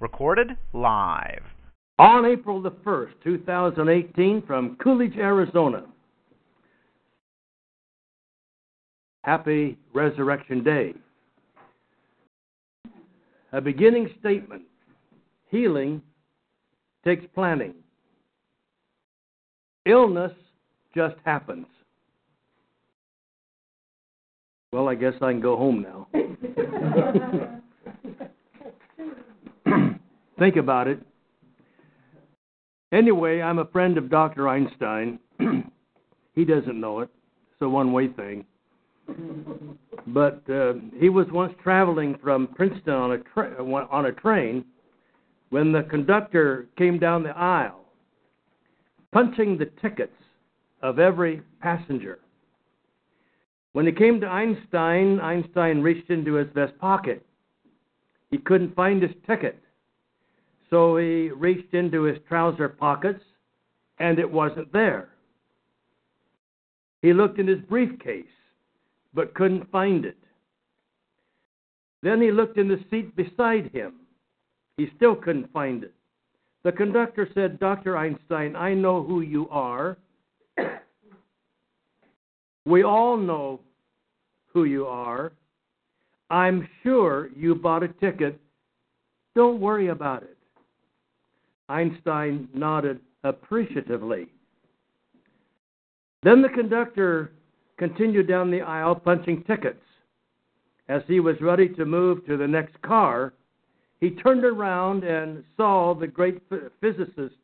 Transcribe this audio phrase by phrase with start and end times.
[0.00, 1.42] Recorded live.
[1.98, 5.84] On April the 1st, 2018, from Coolidge, Arizona.
[9.22, 10.94] Happy Resurrection Day.
[13.52, 14.62] A beginning statement
[15.50, 16.02] Healing
[17.04, 17.74] takes planning,
[19.86, 20.32] illness
[20.94, 21.66] just happens.
[24.72, 26.08] Well, I guess I can go home now.
[30.38, 31.00] Think about it.
[32.92, 34.48] Anyway, I'm a friend of Dr.
[34.48, 35.18] Einstein.
[36.34, 37.10] he doesn't know it.
[37.52, 38.44] It's a one way thing.
[40.06, 43.56] But uh, he was once traveling from Princeton on a, tra-
[43.90, 44.64] on a train
[45.50, 47.80] when the conductor came down the aisle,
[49.12, 50.12] punching the tickets
[50.82, 52.20] of every passenger.
[53.72, 57.24] When he came to Einstein, Einstein reached into his vest pocket.
[58.30, 59.60] He couldn't find his ticket.
[60.70, 63.22] So he reached into his trouser pockets,
[63.98, 65.08] and it wasn't there.
[67.02, 68.24] He looked in his briefcase,
[69.14, 70.16] but couldn't find it.
[72.02, 73.94] Then he looked in the seat beside him.
[74.76, 75.94] He still couldn't find it.
[76.64, 77.96] The conductor said, Dr.
[77.96, 79.96] Einstein, I know who you are.
[82.66, 83.60] we all know
[84.52, 85.32] who you are.
[86.30, 88.40] I'm sure you bought a ticket.
[89.34, 90.37] Don't worry about it.
[91.68, 94.28] Einstein nodded appreciatively.
[96.22, 97.32] Then the conductor
[97.76, 99.82] continued down the aisle punching tickets.
[100.88, 103.34] As he was ready to move to the next car,
[104.00, 106.42] he turned around and saw the great
[106.80, 107.34] physicist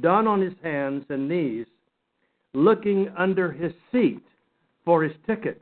[0.00, 1.66] down on his hands and knees,
[2.54, 4.22] looking under his seat
[4.84, 5.60] for his ticket.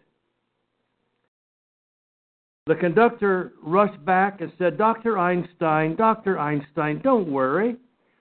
[2.66, 5.18] The conductor rushed back and said, Dr.
[5.18, 6.38] Einstein, Dr.
[6.38, 7.76] Einstein, don't worry.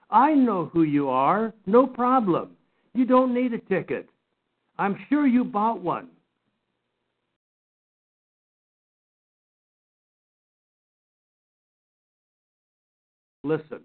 [0.10, 1.54] I know who you are.
[1.66, 2.52] No problem.
[2.94, 4.08] You don't need a ticket.
[4.78, 6.10] I'm sure you bought one.
[13.44, 13.82] Listen,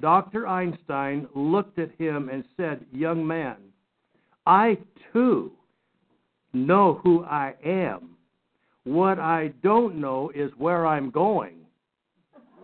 [0.00, 0.46] Dr.
[0.46, 3.56] Einstein looked at him and said, Young man,
[4.46, 4.78] I
[5.12, 5.52] too
[6.52, 8.16] know who I am.
[8.84, 11.56] What I don't know is where I'm going.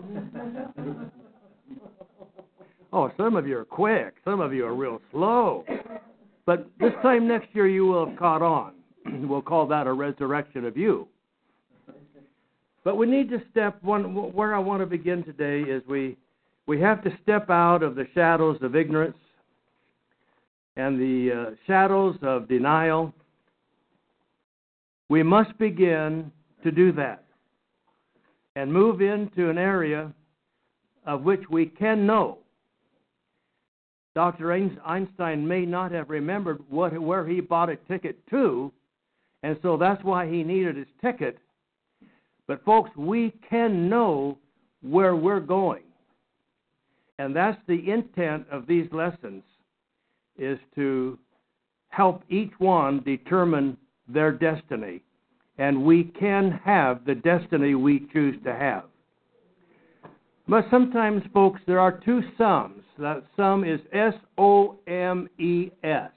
[2.93, 5.65] oh, some of you are quick, some of you are real slow.
[6.45, 8.73] But this time next year, you will have caught on.
[9.29, 11.09] we'll call that a resurrection of you.
[12.85, 14.15] But we need to step one.
[14.33, 16.17] Where I want to begin today is we
[16.67, 19.17] we have to step out of the shadows of ignorance
[20.77, 23.13] and the uh, shadows of denial.
[25.09, 26.31] We must begin
[26.63, 27.25] to do that
[28.55, 30.13] and move into an area
[31.07, 32.39] of which we can know.
[34.17, 34.51] Dr.
[34.51, 38.73] Einstein may not have remembered what, where he bought a ticket to,
[39.43, 41.39] and so that's why he needed his ticket.
[42.47, 44.39] But, folks, we can know
[44.81, 45.83] where we're going.
[47.19, 49.43] And that's the intent of these lessons
[50.39, 51.19] is to
[51.89, 53.77] help each one determine
[54.09, 55.03] their destiny.
[55.59, 58.85] And we can have the destiny we choose to have.
[60.49, 62.83] But sometimes, folks, there are two sums.
[62.99, 66.11] That sum is S O M E S.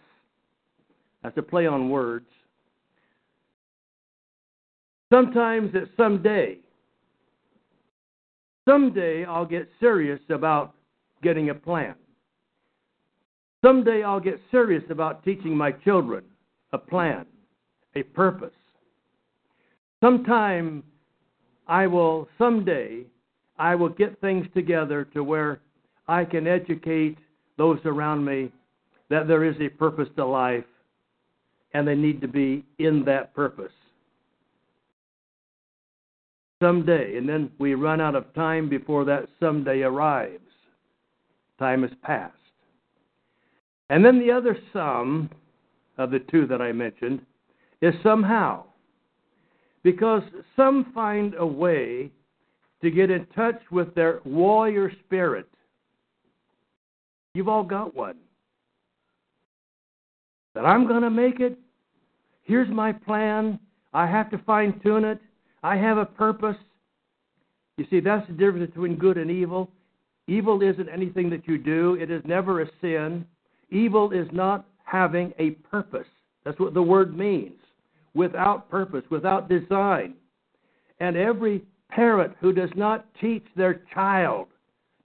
[1.23, 2.27] That's a play on words.
[5.11, 6.59] Sometimes it's someday.
[8.67, 10.75] Someday I'll get serious about
[11.23, 11.95] getting a plan.
[13.65, 16.23] Someday I'll get serious about teaching my children
[16.71, 17.25] a plan,
[17.95, 18.53] a purpose.
[20.01, 20.83] Sometime
[21.67, 23.05] I will, someday,
[23.57, 25.59] I will get things together to where
[26.09, 27.19] I can educate
[27.57, 28.51] those around me
[29.09, 30.65] that there is a purpose to life
[31.75, 33.71] and they need to be in that purpose.
[36.59, 40.41] Someday, and then we run out of time before that someday arrives.
[41.59, 42.33] Time has passed.
[43.91, 45.29] And then the other sum
[45.99, 47.21] of the two that I mentioned
[47.81, 48.63] is somehow.
[49.83, 50.23] Because
[50.55, 52.09] some find a way
[52.81, 55.47] to get in touch with their warrior spirit.
[57.39, 58.17] You've all got one.
[60.55, 61.57] That I'm going to make it.
[62.43, 63.57] Here's my plan.
[63.93, 65.21] I have to fine tune it.
[65.63, 66.57] I have a purpose.
[67.77, 69.71] You see, that's the difference between good and evil.
[70.27, 73.25] Evil isn't anything that you do, it is never a sin.
[73.69, 76.07] Evil is not having a purpose.
[76.43, 77.55] That's what the word means.
[78.15, 80.15] Without purpose, without design.
[80.99, 84.49] And every parent who does not teach their child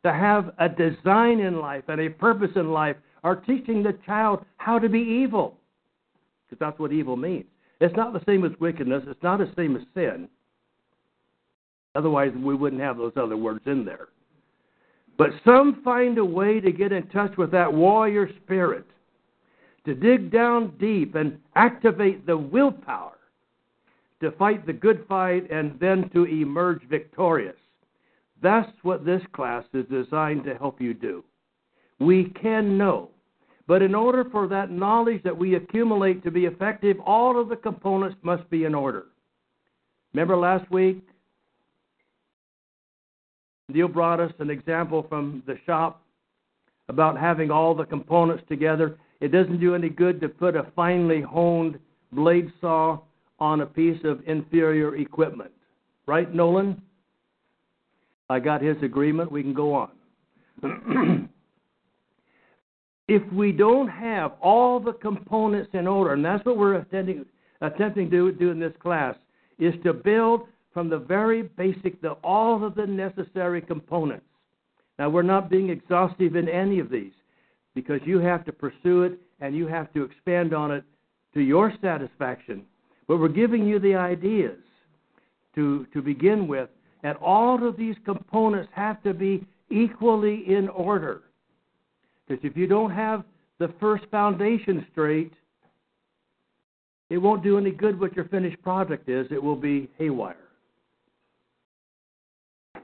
[0.05, 4.45] to have a design in life and a purpose in life are teaching the child
[4.59, 5.57] how to be evil.
[6.47, 7.47] Because that's what evil means.
[7.81, 10.29] It's not the same as wickedness, it's not the same as sin.
[11.95, 14.09] Otherwise, we wouldn't have those other words in there.
[15.17, 18.87] But some find a way to get in touch with that warrior spirit,
[19.87, 23.15] to dig down deep and activate the willpower
[24.25, 27.57] to fight the good fight and then to emerge victorious.
[28.45, 31.25] That's what this class is designed to help you do.
[31.99, 33.09] We can know.
[33.67, 37.57] But in order for that knowledge that we accumulate to be effective, all of the
[37.57, 39.07] components must be in order.
[40.13, 41.03] Remember last week,
[43.71, 46.03] Neil brought us an example from the shop
[46.91, 48.99] about having all the components together.
[49.23, 51.79] It doesn't do any good to put a finely honed
[52.13, 52.99] blade saw
[53.39, 55.51] on a piece of inferior equipment.
[56.07, 56.83] Right, Nolan?
[58.31, 59.31] I got his agreement.
[59.31, 59.91] We can go on.
[63.09, 67.27] if we don't have all the components in order, and that's what we're attending,
[67.61, 69.15] attempting to do in this class,
[69.59, 70.43] is to build
[70.73, 74.27] from the very basic the, all of the necessary components.
[74.99, 77.13] Now, we're not being exhaustive in any of these
[77.75, 80.85] because you have to pursue it and you have to expand on it
[81.35, 82.63] to your satisfaction.
[83.07, 84.59] But we're giving you the ideas
[85.57, 86.69] to, to begin with,
[87.05, 91.23] and all of these components have to be equally in order.
[92.27, 93.25] Because if you don't have
[93.59, 95.33] the first foundation straight,
[97.11, 99.27] it won't do any good what your finished product is.
[99.31, 100.37] It will be haywire.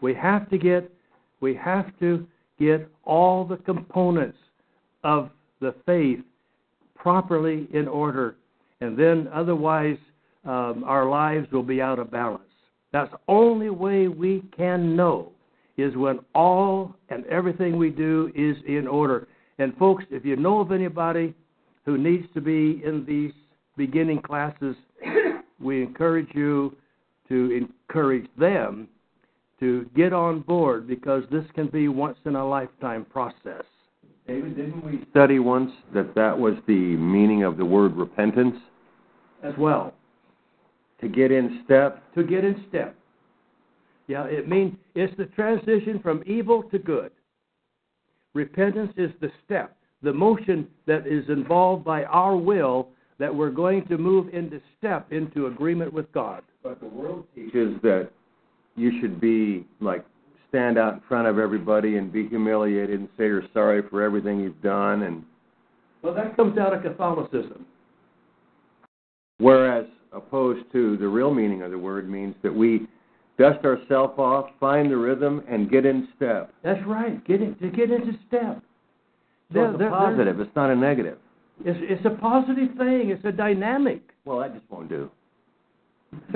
[0.02, 0.92] We have to get
[1.40, 2.26] we have to
[2.58, 4.36] get all the components
[5.02, 5.30] of
[5.60, 6.20] the faith
[6.94, 8.36] properly in order,
[8.82, 9.96] and then otherwise
[10.44, 12.49] um, our lives will be out of balance.
[12.92, 15.32] That's the only way we can know
[15.76, 19.28] is when all and everything we do is in order.
[19.58, 21.34] And folks, if you know of anybody
[21.84, 23.32] who needs to be in these
[23.76, 24.76] beginning classes,
[25.60, 26.76] we encourage you
[27.28, 28.88] to encourage them
[29.60, 33.64] to get on board because this can be once in a lifetime process.
[34.26, 38.56] David, didn't we study once that that was the meaning of the word repentance?
[39.42, 39.94] As well.
[41.00, 42.02] To get in step?
[42.14, 42.94] To get in step.
[44.06, 47.12] Yeah, it means it's the transition from evil to good.
[48.34, 52.88] Repentance is the step, the motion that is involved by our will
[53.18, 56.42] that we're going to move into step into agreement with God.
[56.62, 58.10] But the world teaches that
[58.76, 60.04] you should be like
[60.48, 64.40] stand out in front of everybody and be humiliated and say you're sorry for everything
[64.40, 65.22] you've done and
[66.02, 67.64] well that comes out of Catholicism.
[69.38, 69.86] Whereas
[70.26, 72.86] opposed to the real meaning of the word means that we
[73.38, 76.52] dust ourselves off, find the rhythm, and get in step.
[76.62, 77.24] That's right.
[77.26, 78.62] Get in, to get into step.
[79.52, 80.40] So it's a positive.
[80.40, 81.18] It's not a negative.
[81.64, 83.10] It's it's a positive thing.
[83.10, 84.02] It's a dynamic.
[84.24, 85.10] Well, that just won't do.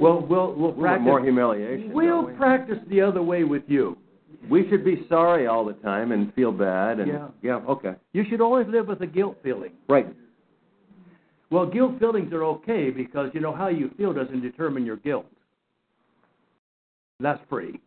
[0.00, 1.92] well, we'll we'll practice more humiliation.
[1.92, 2.32] We'll we?
[2.34, 3.96] practice the other way with you.
[4.50, 6.98] We should be sorry all the time and feel bad.
[6.98, 7.94] And yeah, yeah, okay.
[8.12, 9.72] You should always live with a guilt feeling.
[9.88, 10.06] Right.
[11.52, 15.26] Well, guilt feelings are okay because you know how you feel doesn't determine your guilt.
[17.20, 17.78] That's free.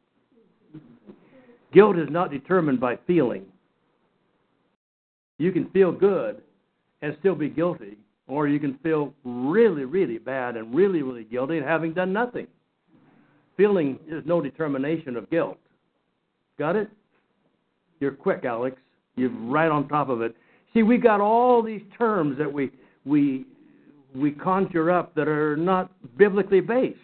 [1.73, 3.43] Guilt is not determined by feeling.
[5.39, 6.43] You can feel good
[7.01, 11.57] and still be guilty, or you can feel really, really bad and really, really guilty
[11.57, 12.45] and having done nothing.
[13.57, 15.57] Feeling is no determination of guilt.
[16.59, 16.91] Got it?
[17.99, 18.77] You're quick, Alex.
[19.15, 20.35] You're right on top of it.
[20.75, 22.69] See, we got all these terms that we
[23.05, 23.45] we
[24.15, 26.97] we conjure up that are not biblically based.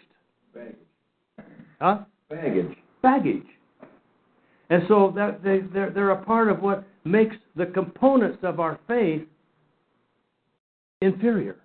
[0.54, 0.76] Baggage.
[1.80, 1.98] Huh?
[2.30, 2.76] Baggage.
[3.02, 3.46] Baggage.
[4.70, 8.78] And so that they, they're, they're a part of what makes the components of our
[8.88, 9.22] faith
[11.00, 11.56] inferior.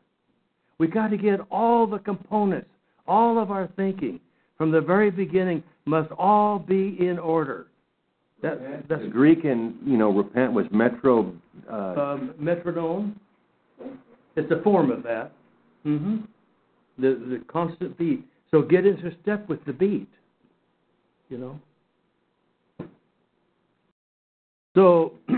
[0.77, 2.70] We've got to get all the components,
[3.08, 4.20] all of our thinking
[4.58, 7.68] from the very beginning must all be in order.
[8.42, 11.34] That, that's the Greek and you know repent was metro.
[11.72, 13.20] Uh, um, metronome.
[14.38, 15.32] It's a form of that.
[15.86, 16.17] Mm-hmm.
[17.00, 18.24] The the constant beat.
[18.51, 20.08] So get into step with the beat.
[21.29, 22.88] You know.
[24.75, 25.13] So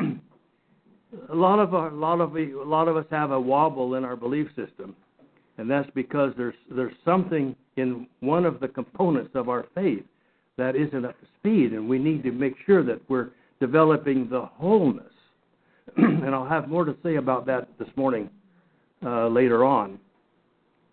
[1.30, 4.04] a lot of our, a lot of a lot of us have a wobble in
[4.04, 4.96] our belief system,
[5.58, 10.04] and that's because there's there's something in one of the components of our faith
[10.58, 13.30] that isn't up to speed, and we need to make sure that we're
[13.62, 15.06] developing the wholeness.
[15.98, 18.30] and I'll have more to say about that this morning
[19.06, 20.00] uh, later on.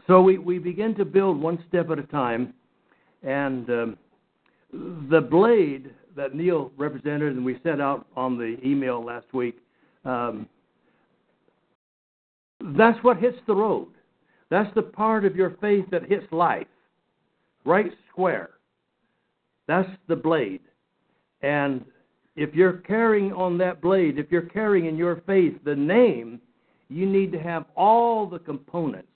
[0.06, 2.54] So we, we begin to build one step at a time,
[3.22, 3.98] And um,
[5.10, 9.58] the blade that Neil represented and we sent out on the email last week,
[10.04, 10.48] um,
[12.76, 13.88] that's what hits the road.
[14.48, 16.68] That's the part of your faith that hits life,
[17.64, 18.50] right square.
[19.66, 20.60] That's the blade.
[21.42, 21.84] And
[22.36, 26.40] if you're carrying on that blade, if you're carrying in your faith the name,
[26.88, 29.08] you need to have all the components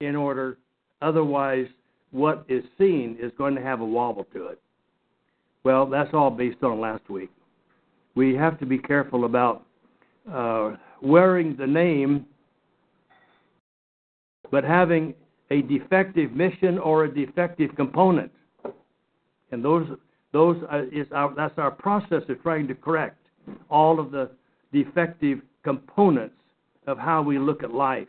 [0.00, 0.58] in order.
[1.00, 1.66] Otherwise,
[2.10, 4.60] what is seen is going to have a wobble to it.
[5.64, 7.30] Well, that's all based on last week.
[8.14, 9.64] We have to be careful about
[10.32, 12.26] uh, wearing the name,
[14.50, 15.14] but having
[15.50, 18.32] a defective mission or a defective component.
[19.50, 19.86] And those,
[20.32, 20.56] those
[20.92, 23.26] is our, that's our process of trying to correct
[23.70, 24.30] all of the
[24.72, 26.34] defective components
[26.86, 28.08] of how we look at life.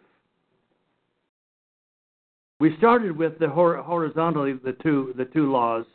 [2.59, 5.85] We started with the horizontally the two the two laws,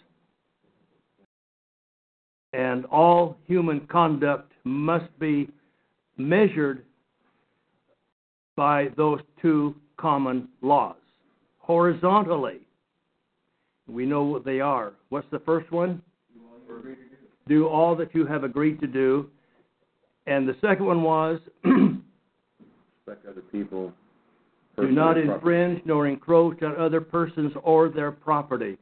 [2.52, 5.48] and all human conduct must be
[6.16, 6.84] measured
[8.56, 10.96] by those two common laws.
[11.58, 12.60] Horizontally,
[13.88, 14.92] we know what they are.
[15.08, 16.00] What's the first one?
[17.46, 19.28] Do all that you have agreed to do.
[20.26, 23.92] And the second one was respect other people.
[24.76, 28.76] Do not infringe nor encroach on other persons or their property.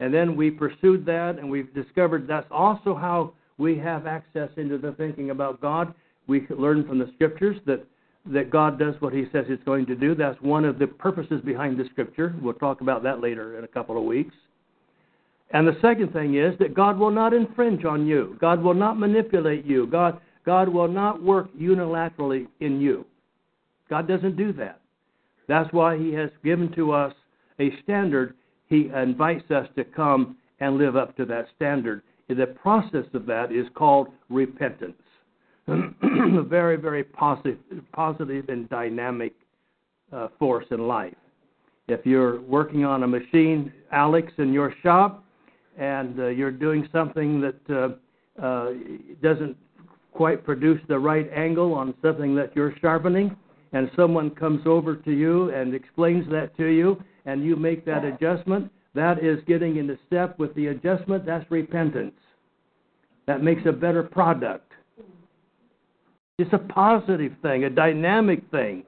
[0.00, 4.76] And then we pursued that and we've discovered that's also how we have access into
[4.78, 5.94] the thinking about God.
[6.26, 7.86] We learn from the scriptures that
[8.32, 10.16] that God does what he says he's going to do.
[10.16, 12.34] That's one of the purposes behind the scripture.
[12.42, 14.34] We'll talk about that later in a couple of weeks.
[15.52, 18.36] And the second thing is that God will not infringe on you.
[18.40, 19.86] God will not manipulate you.
[19.86, 23.04] God God will not work unilaterally in you.
[23.90, 24.80] God doesn't do that.
[25.48, 27.12] That's why He has given to us
[27.60, 28.34] a standard.
[28.68, 32.02] He invites us to come and live up to that standard.
[32.28, 34.94] The process of that is called repentance.
[35.68, 37.58] a very, very positive,
[37.92, 39.34] positive and dynamic
[40.12, 41.14] uh, force in life.
[41.88, 45.24] If you're working on a machine, Alex, in your shop,
[45.78, 48.72] and uh, you're doing something that uh, uh
[49.22, 49.56] doesn't
[50.16, 53.36] quite produce the right angle on something that you're sharpening,
[53.72, 58.04] and someone comes over to you and explains that to you, and you make that
[58.04, 61.26] adjustment, that is getting into step with the adjustment.
[61.26, 62.14] That's repentance.
[63.26, 64.72] That makes a better product.
[66.38, 68.84] It's a positive thing, a dynamic thing.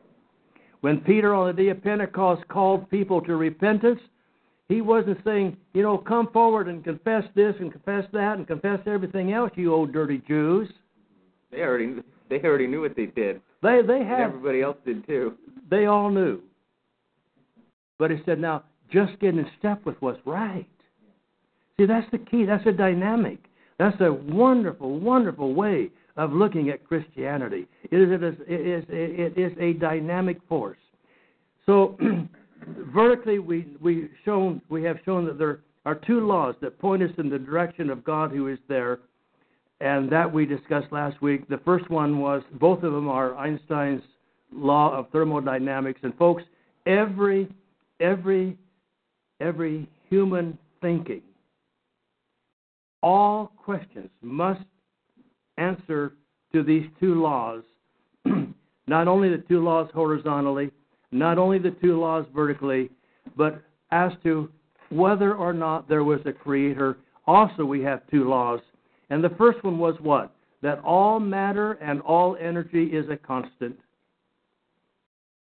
[0.81, 4.01] When Peter on the day of Pentecost called people to repentance,
[4.69, 8.81] he wasn't saying, you know, come forward and confess this and confess that and confess
[8.87, 10.69] everything else, you old dirty Jews.
[11.51, 11.97] They already
[12.29, 13.41] they already knew what they did.
[13.63, 15.35] They they had everybody else did too.
[15.71, 16.41] They all knew.
[17.99, 20.67] But he said, now just get in step with what's right.
[21.79, 22.45] See, that's the key.
[22.45, 23.39] That's a dynamic.
[23.79, 27.67] That's a wonderful, wonderful way of looking at Christianity.
[27.91, 30.79] It is, it is, it is, it is a dynamic force.
[31.67, 31.97] So,
[32.93, 37.11] vertically, we, we, shown, we have shown that there are two laws that point us
[37.19, 39.01] in the direction of God who is there
[39.81, 41.49] and that we discussed last week.
[41.49, 44.03] The first one was both of them are Einstein's
[44.53, 46.01] law of thermodynamics.
[46.03, 46.43] And folks,
[46.87, 47.49] every
[48.01, 48.57] every
[49.41, 51.23] every human thinking,
[53.03, 54.63] all questions must
[55.59, 56.15] answer
[56.53, 57.63] to these two laws.
[58.87, 60.71] not only the two laws horizontally,
[61.13, 62.91] not only the two laws vertically,
[63.37, 64.51] but as to
[64.91, 66.99] whether or not there was a creator.
[67.27, 68.61] Also, we have two laws
[69.11, 70.35] and the first one was what?
[70.63, 73.79] That all matter and all energy is a constant.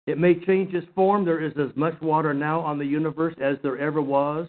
[0.07, 1.25] It may change its form.
[1.25, 4.47] There is as much water now on the universe as there ever was.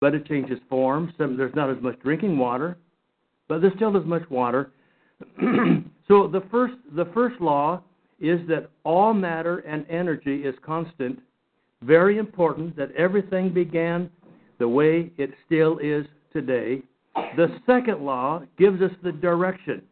[0.00, 1.12] But it changes form.
[1.16, 2.76] Some, there's not as much drinking water,
[3.48, 4.72] but there's still as much water.
[6.08, 7.82] so the first, the first law
[8.20, 11.20] is that all matter and energy is constant.
[11.82, 14.10] Very important that everything began
[14.58, 16.82] the way it still is today.
[17.14, 19.82] The second law gives us the direction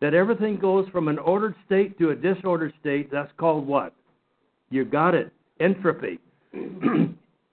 [0.00, 3.10] that everything goes from an ordered state to a disordered state.
[3.10, 3.92] That's called what?
[4.70, 5.32] You got it.
[5.60, 6.18] Entropy.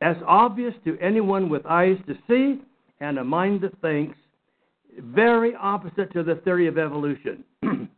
[0.02, 2.62] As obvious to anyone with eyes to see
[3.00, 4.18] and a mind that thinks,
[5.00, 7.44] very opposite to the theory of evolution.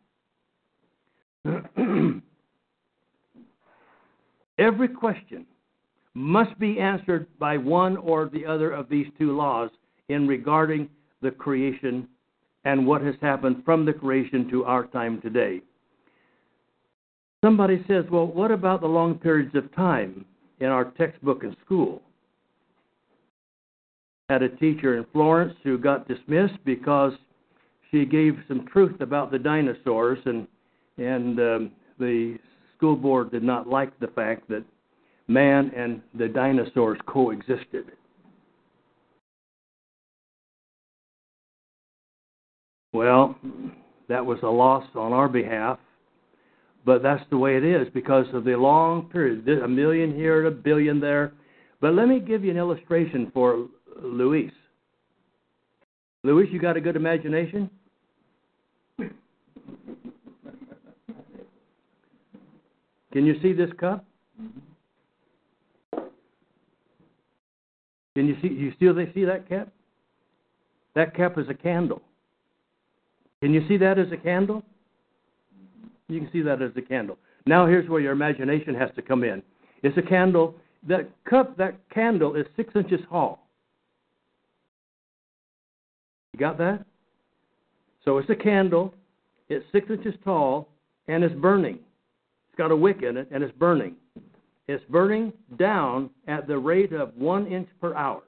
[4.58, 5.46] Every question
[6.14, 9.70] must be answered by one or the other of these two laws
[10.10, 10.90] in regarding
[11.22, 12.08] the creation
[12.64, 15.62] and what has happened from the creation to our time today.
[17.44, 20.26] Somebody says, well, what about the long periods of time
[20.60, 22.02] in our textbook in school?
[24.30, 27.14] had a teacher in Florence who got dismissed because
[27.92, 30.48] she gave some truth about the dinosaurs, and
[30.98, 32.38] and um, the
[32.76, 34.66] school board did not like the fact that
[35.28, 37.92] man and the dinosaurs coexisted.
[42.98, 43.36] Well,
[44.10, 45.78] that was a loss on our behalf,
[46.84, 49.48] but that's the way it is because of the long period.
[49.48, 51.34] A million here, and a billion there.
[51.80, 53.68] But let me give you an illustration for
[54.02, 54.52] Luis.
[56.24, 57.70] Luis, you got a good imagination?
[63.14, 64.04] Can you see this cup?
[68.16, 69.70] Can you see you still see that cap?
[70.96, 72.02] That cap is a candle.
[73.42, 74.64] Can you see that as a candle?
[76.08, 77.18] You can see that as a candle.
[77.46, 79.44] Now here's where your imagination has to come in.
[79.84, 80.56] It's a candle.
[80.88, 83.48] That cup, that candle is six inches tall.
[86.34, 86.86] You got that?
[88.06, 88.94] So it's a candle.
[89.50, 90.70] It's six inches tall
[91.08, 91.80] and it's burning.
[92.50, 93.96] It's got a wick in it and it's burning.
[94.68, 98.24] It's burning down at the rate of one inch per hour.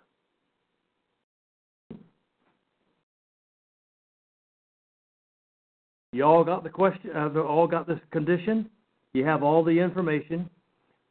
[6.12, 7.12] You all got the question?
[7.16, 8.70] Uh, all got this condition?
[9.14, 10.50] You have all the information.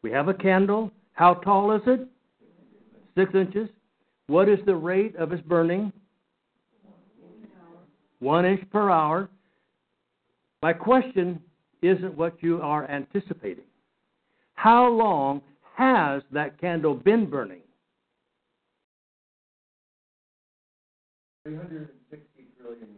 [0.02, 0.90] We have a candle.
[1.12, 2.06] How tall is it?
[3.16, 3.68] Six inches.
[4.26, 5.92] What is the rate of its burning?
[8.20, 9.28] One inch per hour.
[10.62, 11.40] My question
[11.82, 13.64] isn't what you are anticipating.
[14.54, 15.40] How long
[15.76, 17.60] has that candle been burning?
[21.44, 22.88] 360 trillion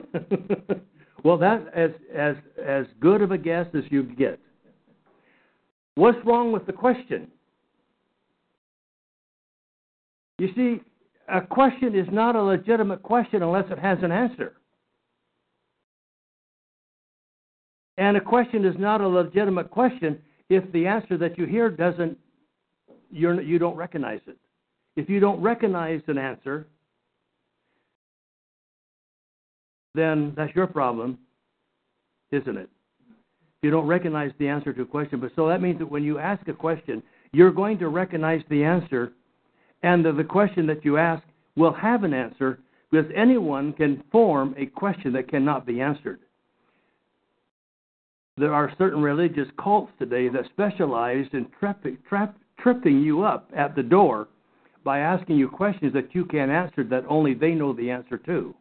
[0.00, 0.80] years.
[1.24, 4.38] well, that's as as as good of a guess as you get.
[5.96, 7.28] What's wrong with the question?
[10.38, 10.80] You see,
[11.28, 14.54] a question is not a legitimate question unless it has an answer.
[17.96, 22.18] And a question is not a legitimate question if the answer that you hear doesn't
[23.10, 24.36] you're, you don't recognize it.
[24.96, 26.66] If you don't recognize an answer,
[29.94, 31.18] then that's your problem,
[32.32, 32.68] isn't it?
[33.62, 36.18] You don't recognize the answer to a question, but so that means that when you
[36.18, 37.02] ask a question,
[37.32, 39.12] you're going to recognize the answer,
[39.82, 41.22] and the, question that you ask
[41.56, 42.58] will have an answer
[42.90, 46.20] because anyone can form a question that cannot be answered
[48.36, 53.76] there are certain religious cults today that specialize in tripping, trap, tripping you up at
[53.76, 54.28] the door
[54.82, 58.54] by asking you questions that you can't answer that only they know the answer to.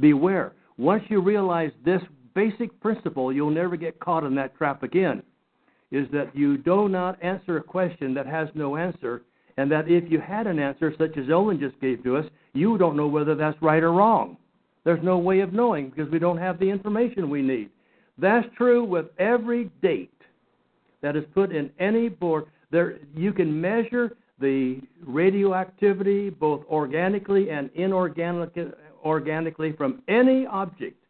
[0.00, 0.52] Beware.
[0.78, 2.02] Once you realize this
[2.34, 5.22] basic principle, you'll never get caught in that trap again.
[5.90, 9.22] Is that you do not answer a question that has no answer,
[9.56, 12.76] and that if you had an answer, such as Owen just gave to us, you
[12.76, 14.36] don't know whether that's right or wrong.
[14.84, 17.70] There's no way of knowing because we don't have the information we need.
[18.18, 20.10] That's true with every date
[21.02, 22.46] that is put in any board.
[22.70, 28.72] There, you can measure the radioactivity both organically and inorganically
[29.06, 31.02] organically from any object.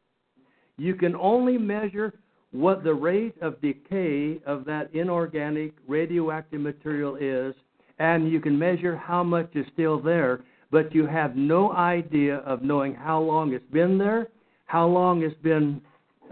[0.77, 2.13] You can only measure
[2.53, 7.55] what the rate of decay of that inorganic radioactive material is,
[7.99, 12.63] and you can measure how much is still there, but you have no idea of
[12.63, 14.29] knowing how long it's been there,
[14.67, 15.81] how long it's been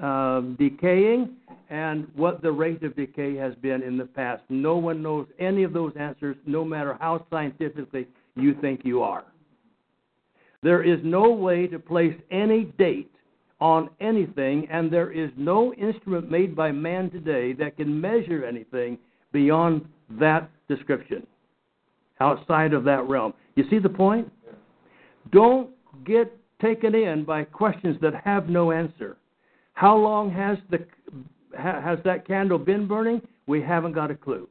[0.03, 1.37] um, decaying
[1.71, 4.43] and what the rate of decay has been in the past.
[4.49, 9.25] No one knows any of those answers, no matter how scientifically you think you are.
[10.65, 13.11] There is no way to place any date
[13.61, 18.97] on anything, and there is no instrument made by man today that can measure anything
[19.31, 19.85] beyond
[20.19, 21.27] that description,
[22.21, 23.35] outside of that realm.
[23.57, 24.33] You see the point?
[25.33, 25.69] Don't
[26.07, 29.19] get taken in by questions that have no answer.
[29.75, 30.87] How long has the
[31.59, 33.21] has that candle been burning?
[33.47, 34.49] We haven't got a clue.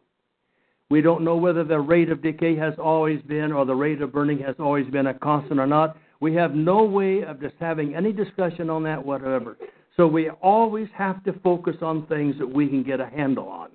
[0.91, 4.13] We don't know whether the rate of decay has always been or the rate of
[4.13, 5.97] burning has always been a constant or not.
[6.23, 9.57] We have no way of just having any discussion on that whatever.
[9.97, 13.71] So we always have to focus on things that we can get a handle on.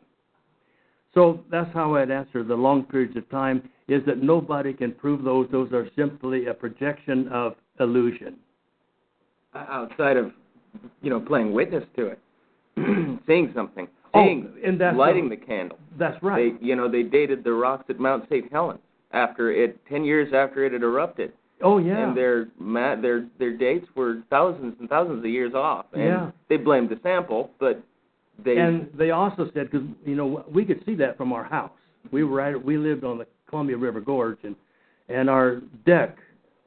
[1.13, 5.25] So that's how I'd answer the long periods of time is that nobody can prove
[5.25, 5.47] those.
[5.53, 8.37] Those are simply a projection of illusion.
[9.55, 10.33] Outside of
[11.03, 12.19] you know, playing witness to it,
[13.27, 15.79] seeing something, Oh, seeing, and that's lighting the candle.
[15.99, 16.59] That's right.
[16.59, 18.51] They, you know, they dated the rocks at Mount St.
[18.51, 18.81] Helens
[19.13, 22.09] after it, ten years after it had erupted, oh yeah.
[22.09, 25.87] and their ma- their their dates were thousands and thousands of years off.
[25.93, 26.31] And Yeah.
[26.49, 27.83] they blamed the sample, but
[28.45, 31.71] they and they also said because you know we could see that from our house.
[32.13, 32.65] We were right.
[32.65, 34.55] We lived on the Columbia River Gorge, and
[35.09, 36.17] and our deck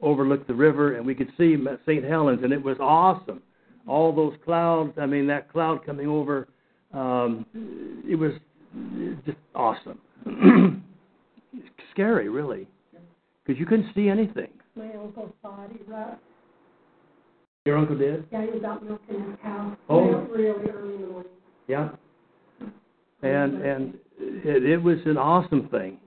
[0.00, 2.04] overlooked the river, and we could see St.
[2.04, 3.40] Helens, and it was awesome.
[3.86, 6.48] All those clouds, I mean, that cloud coming over,
[6.92, 7.46] um,
[8.04, 8.32] it was
[9.24, 10.00] just awesome.
[11.92, 12.66] Scary, really,
[13.44, 14.48] because you couldn't see anything.
[14.76, 16.20] My uncle's body rust.
[17.64, 18.24] Your uncle did?
[18.32, 19.76] Yeah, he was out milking his cow.
[19.88, 20.26] Oh.
[20.30, 21.30] Really early in the morning.
[21.68, 21.90] Yeah.
[23.22, 25.98] And and it, it was an awesome thing,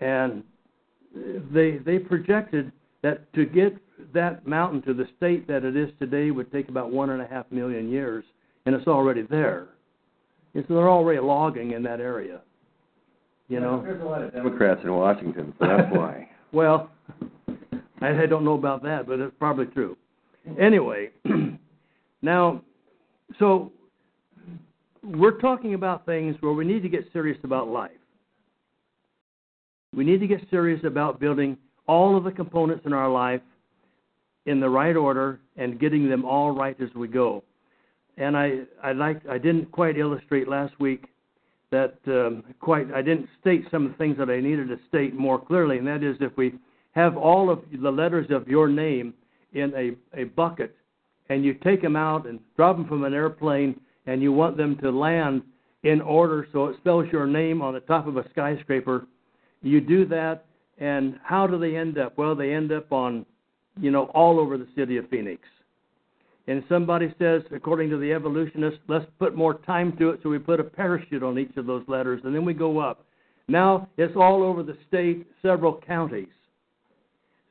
[0.00, 0.42] and
[1.52, 3.76] they they projected that to get
[4.12, 7.26] that mountain to the state that it is today would take about one and a
[7.26, 8.24] half million years,
[8.66, 9.68] and it's already there.
[10.54, 12.40] And so they're already logging in that area.
[13.48, 13.82] You know.
[13.82, 16.28] There's a lot of Democrats in Washington, so that's why.
[16.52, 16.90] Well,
[18.08, 19.96] I, don't know about that, but it's probably true.
[20.60, 21.10] Anyway,
[22.22, 22.62] now,
[23.38, 23.72] so
[25.02, 27.90] we're talking about things where we need to get serious about life.
[29.94, 33.42] We need to get serious about building all of the components in our life
[34.46, 37.42] in the right order and getting them all right as we go.
[38.16, 41.06] And I I like I didn't quite illustrate last week
[41.70, 45.14] that um, quite I didn't state some of the things that I needed to state
[45.14, 46.54] more clearly, and that is if we
[46.94, 49.14] have all of the letters of your name
[49.52, 50.76] in a, a bucket
[51.28, 54.76] and you take them out and drop them from an airplane and you want them
[54.78, 55.42] to land
[55.82, 59.06] in order so it spells your name on the top of a skyscraper,
[59.62, 60.44] you do that
[60.78, 62.16] and how do they end up?
[62.18, 63.24] Well, they end up on,
[63.80, 65.42] you know, all over the city of Phoenix.
[66.46, 70.38] And somebody says, according to the evolutionists, let's put more time to it, so we
[70.38, 73.06] put a parachute on each of those letters, and then we go up.
[73.48, 76.28] Now it's all over the state, several counties.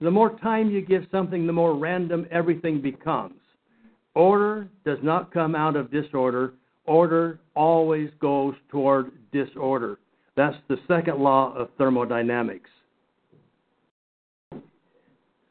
[0.04, 3.40] The more time you give something, the more random everything becomes.
[4.16, 6.56] Order does not come out of disorder.
[6.86, 10.00] Order always goes toward disorder.
[10.36, 12.70] That's the second law of thermodynamics.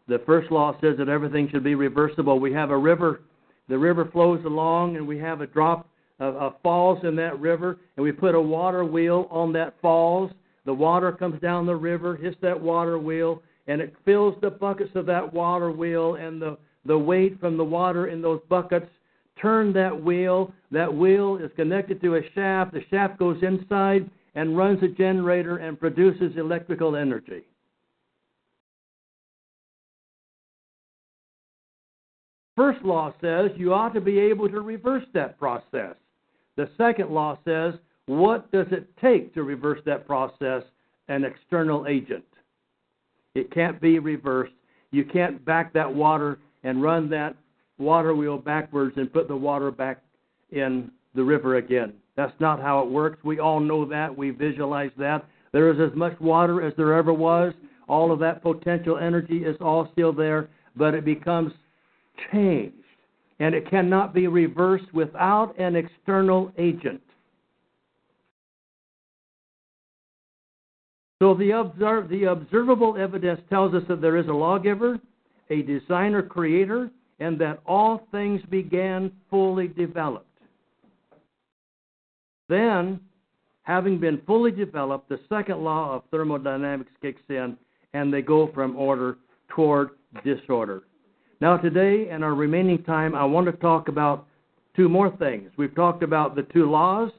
[0.07, 2.38] The first law says that everything should be reversible.
[2.38, 3.23] We have a river,
[3.71, 5.88] the river flows along, and we have a drop
[6.21, 10.31] of, falls in that river, and we put a water wheel on that falls.
[10.67, 14.90] The water comes down the river, hits that water wheel, and it fills the buckets
[14.94, 18.87] of that water wheel, and the, the weight from the water in those buckets
[19.40, 20.53] turn that wheel.
[20.70, 22.72] That wheel is connected to a shaft.
[22.72, 27.42] The shaft goes inside and runs a generator and produces electrical energy.
[32.57, 35.94] First law says you ought to be able to reverse that process.
[36.57, 37.75] The second law says
[38.07, 40.62] what does it take to reverse that process?
[41.09, 42.25] An external agent.
[43.35, 44.53] It can't be reversed.
[44.90, 47.35] You can't back that water and run that
[47.79, 50.03] water wheel backwards and put the water back
[50.51, 51.95] in the river again.
[52.16, 53.25] That's not how it works.
[53.25, 54.16] We all know that.
[54.16, 55.25] We visualize that.
[55.53, 57.53] There is as much water as there ever was.
[57.88, 61.53] All of that potential energy is all still there, but it becomes
[62.31, 62.77] changed.
[63.40, 67.03] And it cannot be reversed without an external agent.
[71.23, 74.99] So the, observe, the observable evidence tells us that there is a lawgiver,
[75.51, 80.27] a designer creator, and that all things began fully developed.
[82.49, 82.99] Then,
[83.63, 87.57] having been fully developed, the second law of thermodynamics kicks in,
[87.95, 89.91] and they go from order toward
[90.25, 90.83] disorder.
[91.41, 94.27] Now, today, in our remaining time, I want to talk about
[94.75, 95.53] two more things.
[95.57, 97.13] We've talked about the two laws.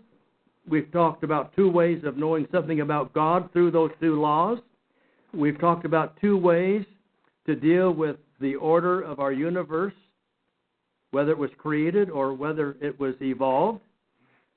[0.69, 4.59] We've talked about two ways of knowing something about God through those two laws.
[5.33, 6.85] We've talked about two ways
[7.45, 9.93] to deal with the order of our universe,
[11.11, 13.81] whether it was created or whether it was evolved.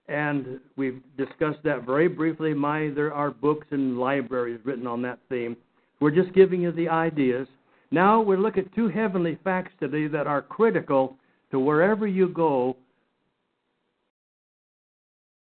[0.09, 2.55] And we've discussed that very briefly.
[2.55, 5.57] My, there are books and libraries written on that theme.
[5.99, 7.49] We're just giving you the ideas.
[7.90, 11.16] Now we look at two heavenly facts today that are critical
[11.51, 12.77] to wherever you go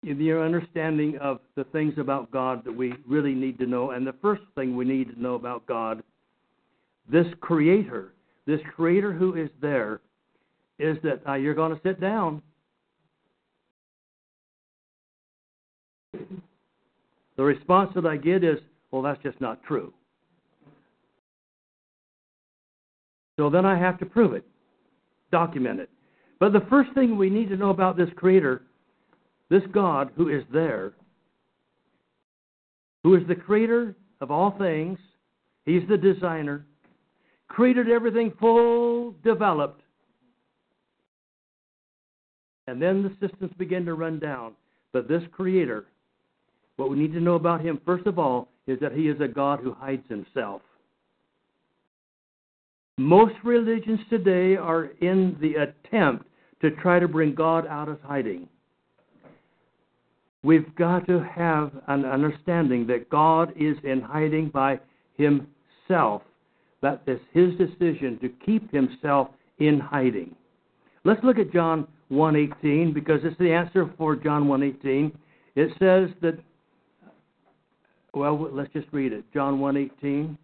[0.04, 3.90] your understanding of the things about God that we really need to know.
[3.90, 6.02] And the first thing we need to know about God,
[7.10, 8.12] this Creator,
[8.46, 10.00] this Creator who is there,
[10.78, 12.42] is that uh, you're going to sit down.
[17.36, 18.58] The response that I get is,
[18.90, 19.92] well, that's just not true.
[23.38, 24.44] So then I have to prove it,
[25.32, 25.90] document it.
[26.38, 28.62] But the first thing we need to know about this Creator,
[29.50, 30.92] this God who is there,
[33.02, 34.98] who is the Creator of all things,
[35.64, 36.66] He's the designer,
[37.48, 39.80] created everything full developed.
[42.66, 44.54] And then the systems begin to run down.
[44.92, 45.86] But this Creator,
[46.76, 49.28] what we need to know about Him, first of all, is that He is a
[49.28, 50.62] God who hides Himself.
[52.96, 56.26] Most religions today are in the attempt
[56.62, 58.48] to try to bring God out of hiding.
[60.44, 64.78] We've got to have an understanding that God is in hiding by
[65.16, 66.20] Himself.
[66.82, 69.28] That is His decision to keep Himself
[69.58, 70.36] in hiding.
[71.04, 75.12] Let's look at John 1:18 because it's the answer for John 1:18.
[75.56, 76.38] It says that
[78.12, 79.24] well, let's just read it.
[79.32, 80.36] John 1:18.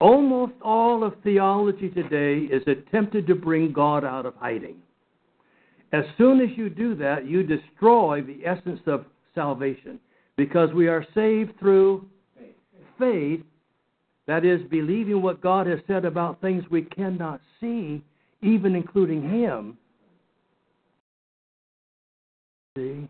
[0.00, 4.76] Almost all of theology today is attempted to bring God out of hiding.
[5.92, 9.98] As soon as you do that, you destroy the essence of salvation
[10.36, 12.06] because we are saved through
[12.98, 13.40] faith,
[14.26, 18.02] that is, believing what God has said about things we cannot see,
[18.42, 19.78] even including Him.
[22.76, 23.08] See?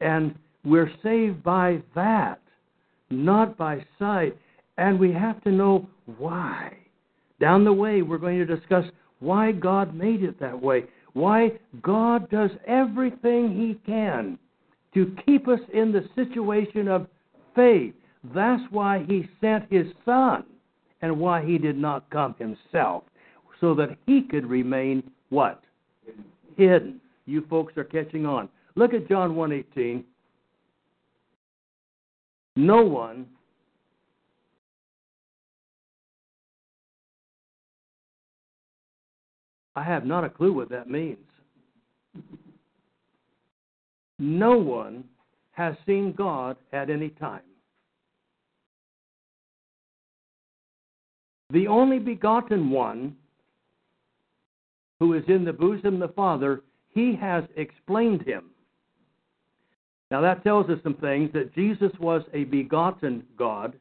[0.00, 2.40] And we're saved by that,
[3.10, 4.36] not by sight.
[4.76, 6.76] And we have to know why.
[7.40, 8.84] Down the way, we're going to discuss
[9.20, 14.38] why God made it that way, why God does everything He can
[14.94, 17.06] to keep us in the situation of
[17.54, 17.94] faith.
[18.34, 20.44] That's why He sent His Son
[21.02, 23.04] and why He did not come Himself,
[23.60, 25.62] so that He could remain what?
[26.56, 27.00] Hidden.
[27.26, 28.48] You folks are catching on.
[28.74, 30.04] Look at John 1:18.
[32.56, 33.26] No one
[39.76, 41.18] I have not a clue what that means.
[44.18, 45.04] No one
[45.52, 47.42] has seen God at any time.
[51.50, 53.16] The only begotten one
[54.98, 58.50] who is in the bosom of the Father, he has explained him.
[60.10, 63.74] Now that tells us some things that Jesus was a begotten God.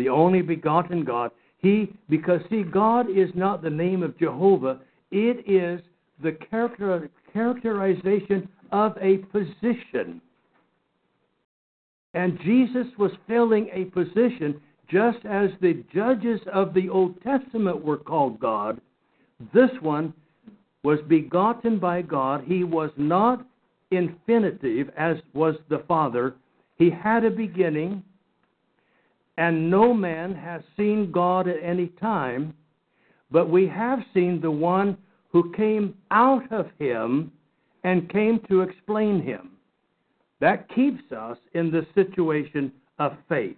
[0.00, 1.30] The only begotten God.
[1.58, 5.80] He, because see, God is not the name of Jehovah, it is
[6.22, 10.22] the character, characterization of a position.
[12.14, 14.58] And Jesus was filling a position
[14.90, 18.80] just as the judges of the Old Testament were called God.
[19.52, 20.14] This one
[20.82, 22.44] was begotten by God.
[22.46, 23.46] He was not
[23.90, 26.36] infinitive as was the Father.
[26.76, 28.02] He had a beginning,
[29.40, 32.52] and no man has seen God at any time,
[33.30, 34.98] but we have seen the one
[35.28, 37.32] who came out of him
[37.82, 39.52] and came to explain him.
[40.40, 43.56] That keeps us in the situation of faith.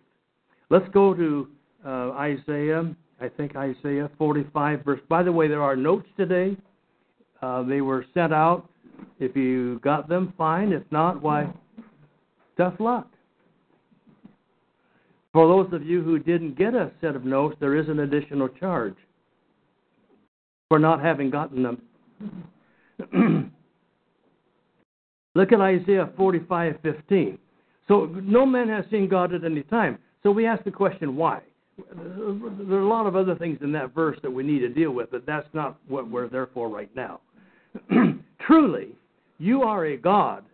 [0.71, 1.49] Let's go to
[1.85, 5.01] uh, Isaiah, I think Isaiah 45, verse.
[5.09, 6.57] By the way, there are notes today.
[7.43, 8.69] Uh, they were sent out.
[9.19, 10.71] If you got them, fine.
[10.71, 11.53] If not, why,
[12.57, 13.12] tough luck.
[15.33, 18.49] For those of you who didn't get a set of notes, there is an additional
[18.49, 18.97] charge
[20.69, 21.83] for not having gotten them.
[25.35, 27.39] Look at Isaiah 45:15.
[27.89, 29.99] So no man has seen God at any time.
[30.23, 31.41] So we ask the question, why?
[31.97, 34.93] There are a lot of other things in that verse that we need to deal
[34.93, 37.21] with, but that's not what we're there for right now.
[38.47, 38.89] Truly,
[39.39, 40.45] you are a God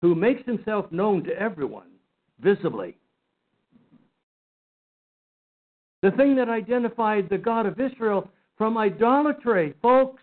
[0.00, 1.89] who makes himself known to everyone
[2.42, 2.96] visibly.
[6.02, 10.22] The thing that identified the God of Israel from idolatry, folks,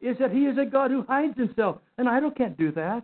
[0.00, 1.78] is that he is a God who hides himself.
[1.98, 3.02] An idol can't do that.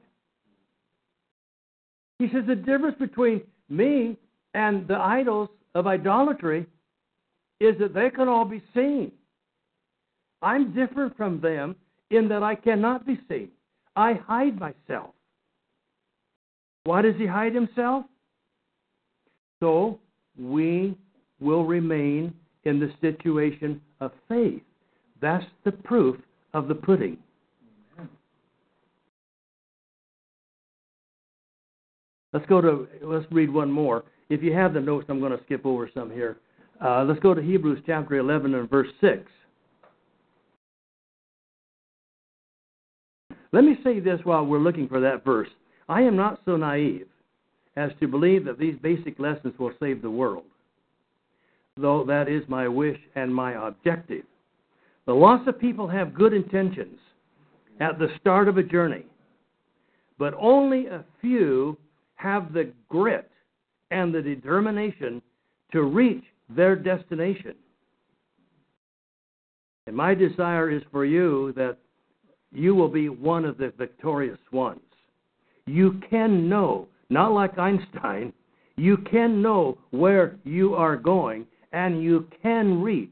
[2.18, 4.16] He says the difference between me
[4.54, 6.66] and the idols of idolatry
[7.60, 9.12] is that they can all be seen.
[10.42, 11.76] I'm different from them
[12.10, 13.50] in that I cannot be seen.
[13.96, 15.14] I hide myself.
[16.84, 18.04] Why does he hide himself?
[19.62, 20.00] So
[20.36, 20.98] we
[21.40, 24.60] will remain in the situation of faith.
[25.20, 26.16] That's the proof
[26.52, 27.16] of the pudding.
[32.32, 34.02] Let's go to, let's read one more.
[34.30, 36.38] If you have the notes, I'm going to skip over some here.
[36.84, 39.22] Uh, let's go to Hebrews chapter 11 and verse 6.
[43.52, 45.50] Let me say this while we're looking for that verse.
[45.88, 47.06] I am not so naive
[47.76, 50.44] as to believe that these basic lessons will save the world,
[51.76, 54.24] though that is my wish and my objective.
[55.06, 56.98] The lots of people have good intentions
[57.80, 59.04] at the start of a journey,
[60.18, 61.76] but only a few
[62.16, 63.30] have the grit
[63.90, 65.20] and the determination
[65.72, 67.54] to reach their destination.
[69.86, 71.78] And my desire is for you that
[72.52, 74.80] you will be one of the victorious ones.
[75.66, 78.32] You can know, not like Einstein,
[78.76, 83.10] you can know where you are going and you can reach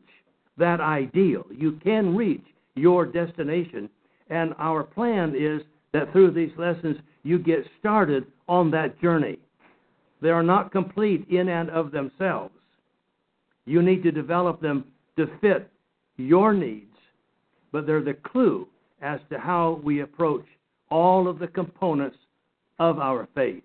[0.57, 1.45] that ideal.
[1.51, 3.89] You can reach your destination.
[4.29, 9.39] And our plan is that through these lessons, you get started on that journey.
[10.23, 12.55] They are not complete in and of themselves.
[13.67, 14.85] You need to develop them
[15.17, 15.71] to fit
[16.17, 16.87] your needs,
[17.73, 18.67] but they're the clue
[19.01, 20.45] as to how we approach
[20.91, 22.17] all of the components
[22.79, 23.63] of our faith.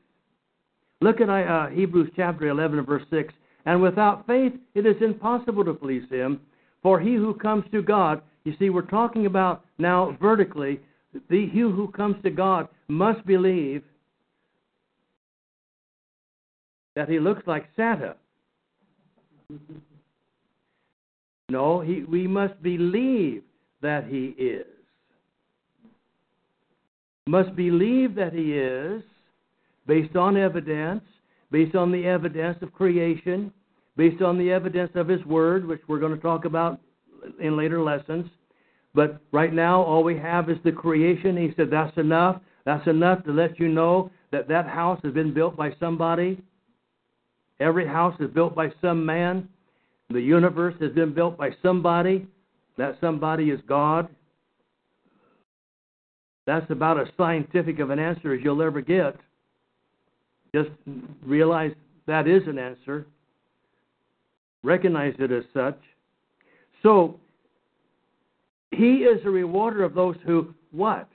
[1.05, 3.31] Look at uh, Hebrews chapter 11 and verse 6.
[3.67, 6.41] And without faith, it is impossible to please Him.
[6.81, 10.79] For he who comes to God, you see, we're talking about now vertically,
[11.29, 13.83] the he who comes to God must believe
[16.95, 18.15] that he looks like Santa.
[21.49, 23.43] No, he, we must believe
[23.83, 24.65] that he is.
[27.27, 29.03] Must believe that he is
[29.87, 31.03] based on evidence,
[31.51, 33.51] based on the evidence of creation,
[33.97, 36.79] based on the evidence of his word, which we're going to talk about
[37.39, 38.25] in later lessons.
[38.93, 41.37] But right now, all we have is the creation.
[41.37, 42.41] He said, That's enough.
[42.65, 46.41] That's enough to let you know that that house has been built by somebody.
[47.59, 49.47] Every house is built by some man.
[50.09, 52.27] The universe has been built by somebody.
[52.77, 54.09] That somebody is God.
[56.45, 59.15] That's about as scientific of an answer as you'll ever get.
[60.55, 60.69] Just
[61.25, 61.73] realize
[62.07, 63.05] that is an answer.
[64.63, 65.77] Recognize it as such.
[66.81, 67.19] So,
[68.71, 71.09] he is a rewarder of those who what?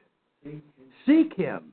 [1.07, 1.73] Seek him.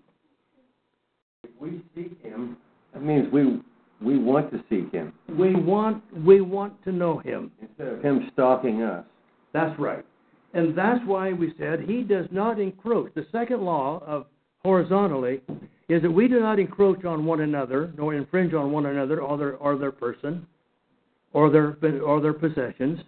[1.44, 2.56] If we seek him,
[2.94, 3.60] that means we
[4.02, 7.52] we want to seek him We want we want to know him.
[7.62, 9.04] instead of him stalking us.
[9.52, 10.06] That's right.
[10.54, 13.14] And that's why we said he does not encroach.
[13.14, 14.28] The second law of
[14.64, 15.42] horizontally
[15.90, 19.38] is that we do not encroach on one another, nor infringe on one another or
[19.38, 20.46] their or their person
[21.34, 23.00] or their or their possessions.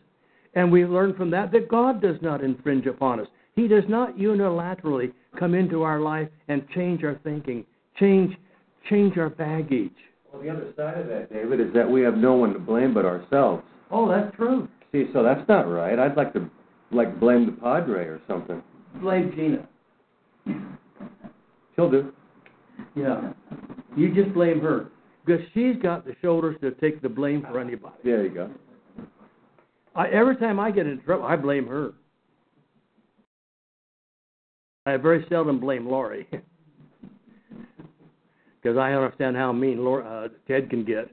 [0.56, 3.28] And we learn from that that God does not infringe upon us.
[3.56, 7.65] He does not unilaterally come into our life and change our thinking,
[8.00, 8.36] change
[8.89, 9.92] change our baggage.
[10.32, 12.94] Well, the other side of that, David, is that we have no one to blame
[12.94, 13.63] but ourselves.
[13.92, 14.68] Oh, that's true.
[14.92, 16.00] See, so that's not right.
[16.00, 16.50] I'd like to
[16.92, 18.62] like blame the padre or something.
[19.02, 19.68] Blame Gina.
[21.76, 22.12] She'll do.
[22.96, 23.34] Yeah.
[23.96, 24.92] You just blame her.
[25.26, 27.96] Because she's got the shoulders to take the blame for anybody.
[28.04, 28.50] There you go.
[29.96, 31.94] I, every time I get in trouble, I blame her.
[34.86, 36.28] I very seldom blame Laurie.
[38.62, 41.10] Because I understand how mean uh, Ted can get.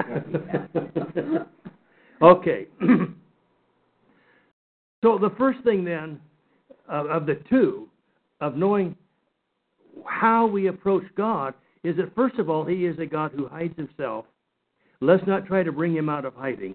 [2.22, 2.66] okay.
[5.02, 6.20] so the first thing then,
[6.92, 7.88] uh, of the two,
[8.40, 8.96] of knowing
[10.06, 13.76] how we approach God, is that first of all, He is a God who hides
[13.76, 14.26] Himself.
[15.00, 16.74] Let's not try to bring Him out of hiding.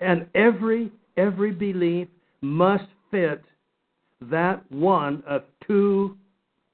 [0.00, 2.08] And every every belief
[2.40, 3.42] must fit
[4.20, 6.16] that one of two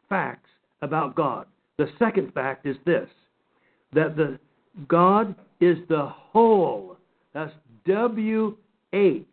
[0.09, 0.51] facts
[0.83, 1.47] about God.
[1.79, 3.09] The second fact is this
[3.93, 4.39] that the
[4.89, 6.97] God is the whole.
[7.33, 7.53] That's
[7.87, 8.57] W
[8.93, 9.27] H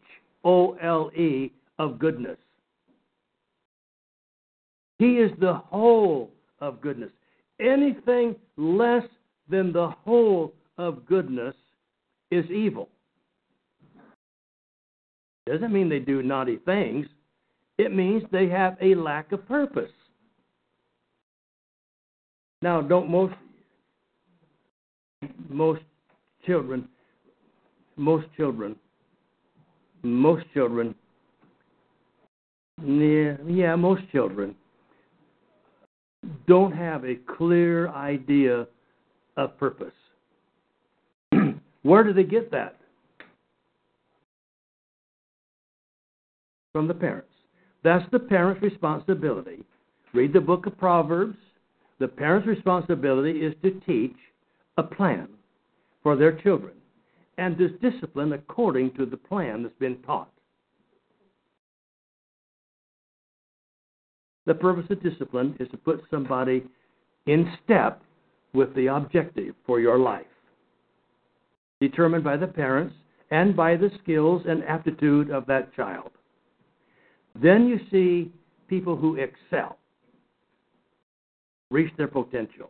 [0.43, 2.37] O L E of goodness.
[5.01, 7.09] He is the whole of goodness.
[7.59, 9.01] Anything less
[9.49, 11.55] than the whole of goodness
[12.29, 12.87] is evil.
[15.47, 17.07] Doesn't mean they do naughty things.
[17.79, 19.89] It means they have a lack of purpose.
[22.61, 23.33] Now, don't most
[25.49, 25.81] most
[26.45, 26.87] children
[27.97, 28.75] most children
[30.03, 30.93] most children
[32.83, 34.55] yeah, yeah most children
[36.47, 38.67] don't have a clear idea
[39.37, 39.93] of purpose.
[41.83, 42.77] Where do they get that?
[46.73, 47.27] From the parents.
[47.83, 49.63] That's the parent's responsibility.
[50.13, 51.37] Read the book of Proverbs.
[51.99, 54.15] The parent's responsibility is to teach
[54.77, 55.27] a plan
[56.03, 56.73] for their children
[57.37, 60.31] and to discipline according to the plan that's been taught.
[64.45, 66.63] The purpose of discipline is to put somebody
[67.27, 68.01] in step
[68.53, 70.25] with the objective for your life,
[71.79, 72.95] determined by the parents
[73.29, 76.11] and by the skills and aptitude of that child.
[77.41, 78.31] Then you see
[78.67, 79.77] people who excel,
[81.69, 82.69] reach their potential.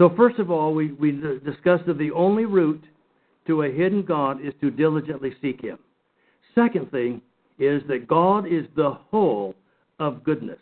[0.00, 1.12] So, first of all, we, we
[1.44, 2.82] discussed that the only route
[3.46, 5.78] to a hidden God is to diligently seek Him.
[6.54, 7.20] Second thing
[7.60, 9.54] is that God is the whole
[9.98, 10.58] of goodness.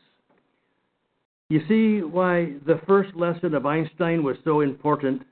[1.49, 5.23] You see why the first lesson of Einstein was so important?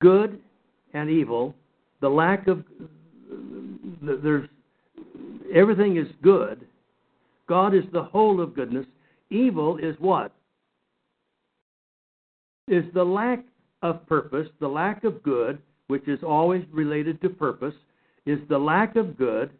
[0.00, 0.38] Good
[0.92, 1.54] and evil,
[2.00, 2.62] the lack of
[4.02, 4.48] there's
[5.52, 6.66] everything is good.
[7.48, 8.86] God is the whole of goodness.
[9.30, 10.32] Evil is what?
[12.68, 13.44] Is the lack
[13.82, 15.58] of purpose, the lack of good,
[15.88, 17.74] which is always related to purpose,
[18.26, 19.50] is the lack of good,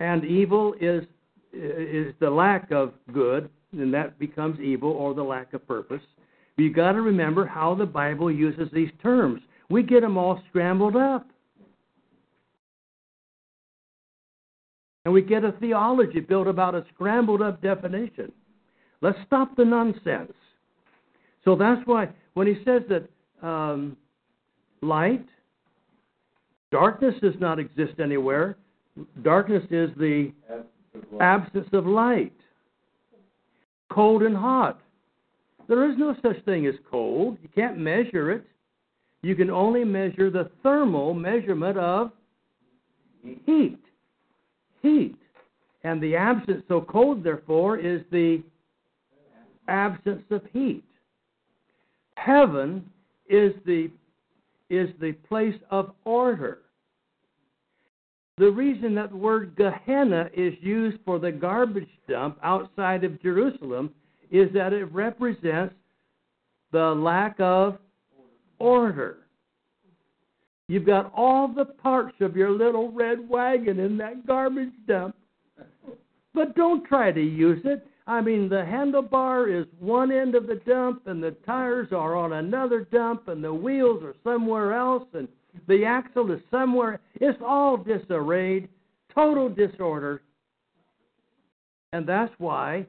[0.00, 1.04] and evil is
[1.52, 6.02] is the lack of good, and that becomes evil or the lack of purpose.
[6.56, 9.40] You got to remember how the Bible uses these terms.
[9.70, 11.26] We get them all scrambled up.
[15.04, 18.32] And we get a theology built about a scrambled up definition.
[19.00, 20.32] Let's stop the nonsense.
[21.44, 23.08] So that's why when he says that
[23.46, 23.96] um,
[24.82, 25.24] light,
[26.70, 28.56] darkness does not exist anywhere.
[29.22, 30.32] Darkness is the
[31.20, 32.32] absence of light.
[33.90, 34.80] Cold and hot.
[35.68, 37.38] There is no such thing as cold.
[37.42, 38.44] You can't measure it.
[39.22, 42.12] You can only measure the thermal measurement of
[43.44, 43.78] heat.
[44.82, 45.16] Heat.
[45.84, 48.42] And the absence, so cold, therefore, is the
[49.68, 50.84] absence of heat.
[52.16, 52.84] Heaven
[53.28, 53.90] is the
[54.70, 56.58] is the place of order.
[58.36, 63.90] The reason that the word Gehenna is used for the garbage dump outside of Jerusalem
[64.30, 65.74] is that it represents
[66.70, 67.78] the lack of
[68.58, 69.18] order.
[70.68, 75.16] You've got all the parts of your little red wagon in that garbage dump.
[76.34, 77.86] But don't try to use it.
[78.08, 82.32] I mean, the handlebar is one end of the dump, and the tires are on
[82.32, 85.28] another dump, and the wheels are somewhere else, and
[85.68, 87.00] the axle is somewhere.
[87.16, 88.70] It's all disarrayed,
[89.14, 90.22] total disorder.
[91.92, 92.86] And that's why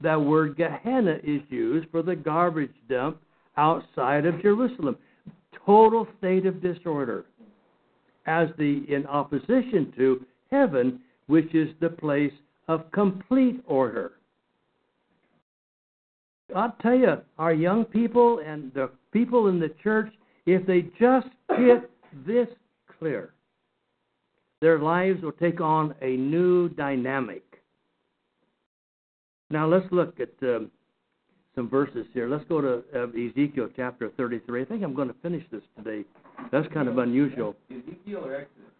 [0.00, 3.22] that word Gehenna is used for the garbage dump
[3.56, 4.96] outside of Jerusalem.
[5.64, 7.24] Total state of disorder.
[8.26, 12.32] As the in opposition to heaven, which is the place
[12.68, 14.12] of complete order.
[16.54, 20.12] I'll tell you, our young people and the people in the church,
[20.46, 21.90] if they just get
[22.26, 22.48] this
[22.98, 23.34] clear,
[24.60, 27.42] their lives will take on a new dynamic.
[29.50, 30.70] Now let's look at um,
[31.54, 32.28] some verses here.
[32.28, 34.62] Let's go to uh, Ezekiel chapter 33.
[34.62, 36.04] I think I'm going to finish this today.
[36.50, 37.56] That's kind of unusual.
[37.70, 38.72] Ezekiel or Exodus?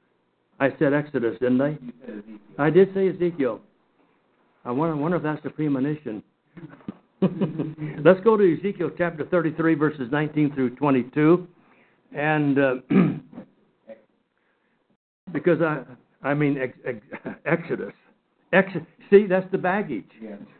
[0.60, 1.68] I said Exodus, didn't I?
[1.68, 2.38] You said Ezekiel.
[2.58, 3.60] I did say Ezekiel.
[4.68, 6.22] I wonder, if that's a premonition.
[8.04, 11.48] Let's go to Ezekiel chapter 33, verses 19 through 22.
[12.14, 12.74] And uh,
[15.32, 15.84] because I,
[16.22, 16.98] I mean, ex, ex,
[17.46, 17.94] Exodus.
[18.52, 18.68] Ex,
[19.08, 20.04] see, that's the baggage.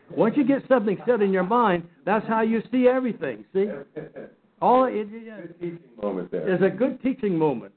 [0.09, 3.45] Once you get something set in your mind, that's how you see everything.
[3.53, 3.65] See,
[4.61, 6.55] all it, it, Good teaching moment there.
[6.55, 7.73] is a good teaching moment.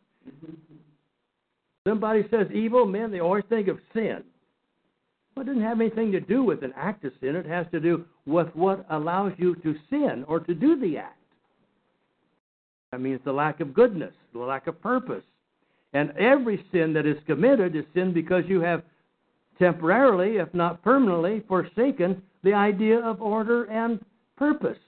[1.87, 4.24] Somebody says evil, man, they always think of sin.
[5.35, 7.37] Well, it doesn't have anything to do with an act of sin.
[7.37, 11.18] It has to do with what allows you to sin or to do the act.
[12.93, 15.24] I mean, it's the lack of goodness, the lack of purpose.
[15.95, 18.83] And every sin that is committed is sin because you have
[19.59, 24.01] temporarily, if not permanently, forsaken the idea of order and
[24.37, 24.78] purpose.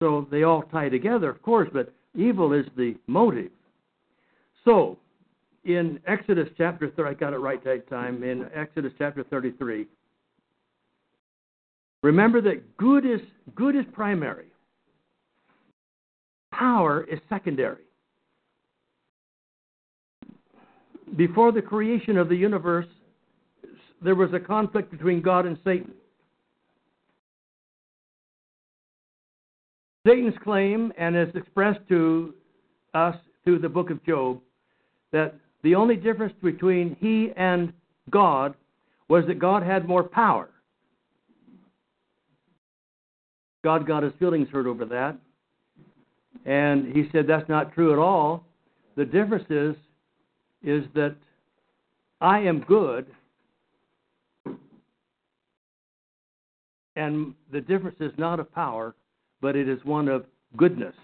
[0.00, 3.50] So they all tie together, of course, but evil is the motive.
[4.64, 4.98] So,
[5.66, 9.86] in Exodus chapter 3, I got it right that time, in Exodus chapter 33,
[12.04, 13.20] remember that good is,
[13.56, 14.46] good is primary,
[16.52, 17.82] power is secondary.
[21.16, 22.86] Before the creation of the universe,
[24.00, 25.92] there was a conflict between God and Satan.
[30.06, 32.34] Satan's claim, and is expressed to
[32.94, 34.40] us through the book of Job,
[35.10, 35.34] that
[35.66, 37.72] the only difference between he and
[38.08, 38.54] God
[39.08, 40.48] was that God had more power.
[43.64, 45.18] God got his feelings hurt over that.
[46.44, 48.44] And he said that's not true at all.
[48.94, 49.74] The difference is
[50.62, 51.16] is that
[52.20, 53.06] I am good
[56.94, 58.94] and the difference is not of power,
[59.40, 60.94] but it is one of goodness.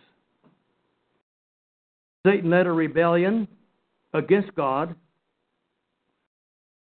[2.24, 3.48] Satan led a rebellion
[4.14, 4.94] against God,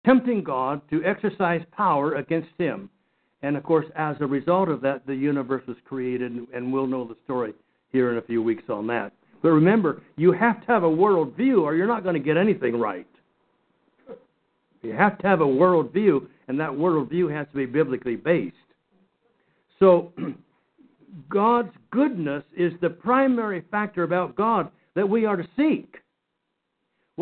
[0.04, 2.90] tempting God to exercise power against him.
[3.42, 7.04] And of course, as a result of that, the universe was created, and we'll know
[7.04, 7.54] the story
[7.90, 9.12] here in a few weeks on that.
[9.42, 12.36] But remember, you have to have a world view or you're not going to get
[12.36, 13.06] anything right.
[14.82, 18.16] You have to have a world view, and that world view has to be biblically
[18.16, 18.56] based.
[19.78, 20.12] So,
[21.28, 25.96] God's goodness is the primary factor about God that we are to seek.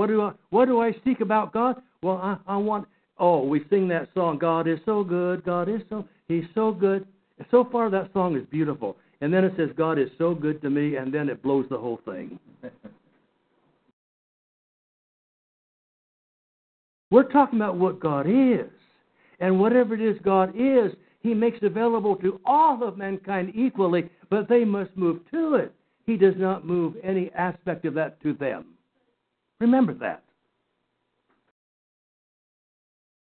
[0.00, 1.76] What do I, what do I seek about God?
[2.02, 2.88] Well, I, I want.
[3.18, 4.38] Oh, we sing that song.
[4.38, 5.44] God is so good.
[5.44, 6.06] God is so.
[6.26, 7.06] He's so good.
[7.50, 8.96] So far, that song is beautiful.
[9.20, 11.76] And then it says, God is so good to me, and then it blows the
[11.76, 12.38] whole thing.
[17.10, 18.70] We're talking about what God is.
[19.38, 20.92] And whatever it is God is,
[21.22, 25.74] He makes available to all of mankind equally, but they must move to it.
[26.06, 28.64] He does not move any aspect of that to them.
[29.60, 30.22] Remember that.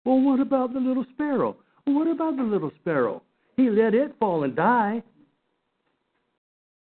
[0.04, 1.56] Well, what about the little sparrow?
[1.84, 3.22] What about the little sparrow?
[3.56, 5.02] He let it fall and die.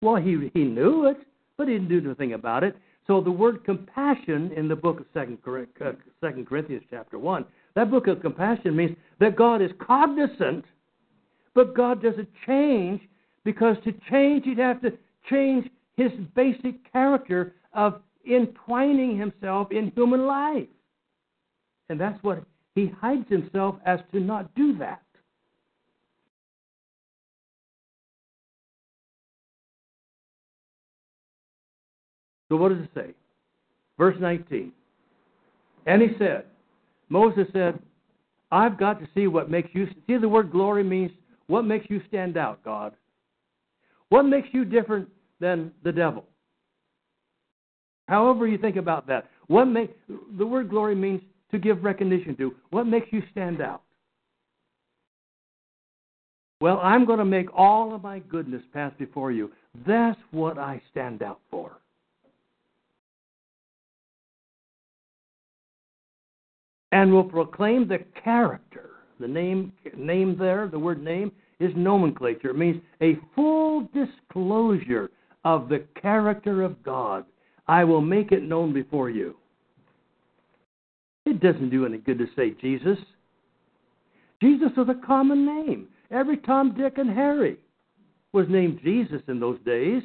[0.03, 1.16] Well, he, he knew it,
[1.57, 2.76] but he didn't do anything about it.
[3.07, 5.92] So the word compassion in the book of Second uh,
[6.49, 7.44] Corinthians chapter 1,
[7.74, 10.64] that book of compassion means that God is cognizant,
[11.55, 13.01] but God doesn't change
[13.44, 14.92] because to change he'd have to
[15.30, 20.68] change his basic character of entwining himself in human life.
[21.89, 25.03] And that's what he hides himself as to not do that.
[32.49, 33.14] So what does it say?
[33.99, 34.72] Verse 19.
[35.87, 36.45] And he said,
[37.09, 37.79] Moses said,
[38.51, 41.11] I've got to see what makes you see the word glory means
[41.49, 42.93] what makes you stand out, God.
[44.09, 45.09] What makes you different
[45.41, 46.24] than the devil?
[48.09, 49.28] However you think about that.
[49.48, 49.96] What make
[50.38, 52.54] the word glory means to give recognition to.
[52.70, 53.82] What makes you stand out?
[56.61, 59.52] Well, I'm going to make all of my goodness pass before you.
[59.86, 61.76] That's what I stand out for.
[66.96, 68.90] and will proclaim the character.
[69.20, 71.30] The name, name there, the word name,
[71.61, 72.50] is nomenclature.
[72.50, 75.11] It means a full disclosure
[75.44, 77.26] of the character of God.
[77.68, 79.36] I will make it known before you.
[81.24, 82.98] It doesn't do any good to say Jesus.
[84.40, 85.88] Jesus was a common name.
[86.10, 87.58] Every Tom, Dick, and Harry
[88.32, 90.02] was named Jesus in those days.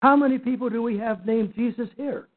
[0.00, 2.28] How many people do we have named Jesus here?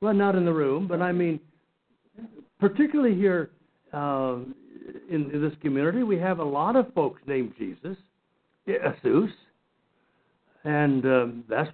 [0.00, 1.38] Well, not in the room, but I mean,
[2.58, 3.50] particularly here
[3.92, 4.38] uh,
[5.08, 7.96] in, in, this community, we have a lot of folks named Jesus,
[8.66, 9.30] Jesus,
[10.64, 11.70] and um, that's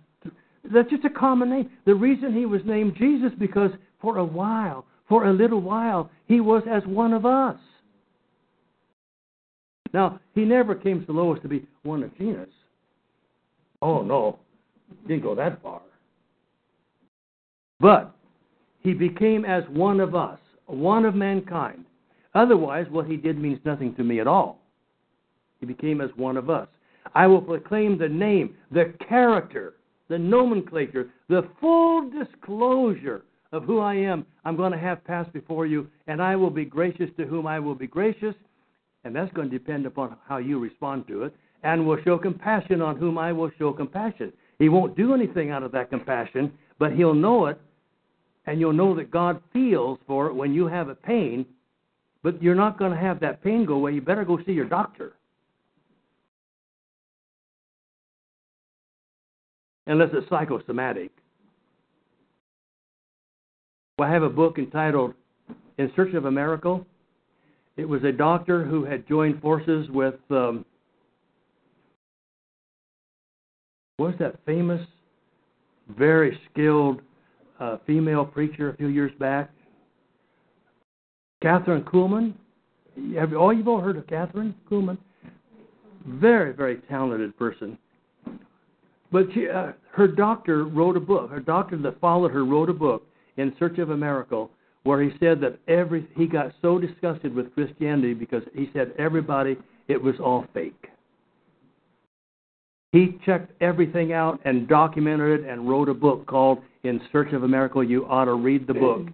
[0.72, 1.70] that's just a common name.
[1.84, 3.70] The reason he was named Jesus because
[4.00, 7.56] for a while, for a little while, he was as one of us.
[9.92, 12.48] Now, he never came so low as to be one of genus.
[13.80, 14.38] Oh no,
[15.06, 15.80] didn't go that far.
[17.78, 18.14] But
[18.80, 21.84] he became as one of us, one of mankind.
[22.34, 24.60] Otherwise, what he did means nothing to me at all.
[25.60, 26.68] He became as one of us.
[27.14, 29.74] I will proclaim the name, the character,
[30.08, 34.26] the nomenclature, the full disclosure of who I am.
[34.44, 37.58] I'm going to have passed before you, and I will be gracious to whom I
[37.58, 38.34] will be gracious,
[39.04, 42.82] and that's going to depend upon how you respond to it, and will show compassion
[42.82, 44.32] on whom I will show compassion.
[44.58, 47.60] He won't do anything out of that compassion, but he'll know it
[48.46, 51.44] and you'll know that God feels for it when you have a pain,
[52.22, 53.92] but you're not going to have that pain go away.
[53.92, 55.14] You better go see your doctor.
[59.86, 61.10] Unless it's psychosomatic.
[63.98, 65.14] Well, I have a book entitled
[65.78, 66.86] In Search of a Miracle.
[67.76, 70.64] It was a doctor who had joined forces with um,
[73.98, 74.86] was that famous,
[75.96, 77.00] very skilled
[77.60, 79.50] a female preacher a few years back,
[81.42, 82.34] Kathryn Kuhlman.
[83.18, 84.98] Have all you've all heard of Kathryn Kuhlman?
[86.06, 87.78] Very, very talented person.
[89.12, 91.30] But she, uh, her doctor wrote a book.
[91.30, 94.50] Her doctor that followed her wrote a book in search of a miracle,
[94.82, 99.56] where he said that every he got so disgusted with Christianity because he said everybody
[99.88, 100.88] it was all fake.
[102.92, 107.42] He checked everything out and documented it and wrote a book called In Search of
[107.42, 107.84] a Miracle.
[107.84, 109.08] You ought to read the book.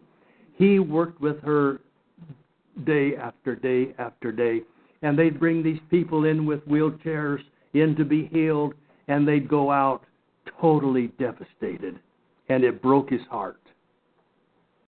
[0.56, 1.80] He worked with her
[2.84, 4.60] day after day after day,
[5.02, 7.40] and they'd bring these people in with wheelchairs
[7.74, 8.74] in to be healed,
[9.12, 10.04] and they'd go out
[10.58, 11.98] totally devastated,
[12.48, 13.60] and it broke his heart.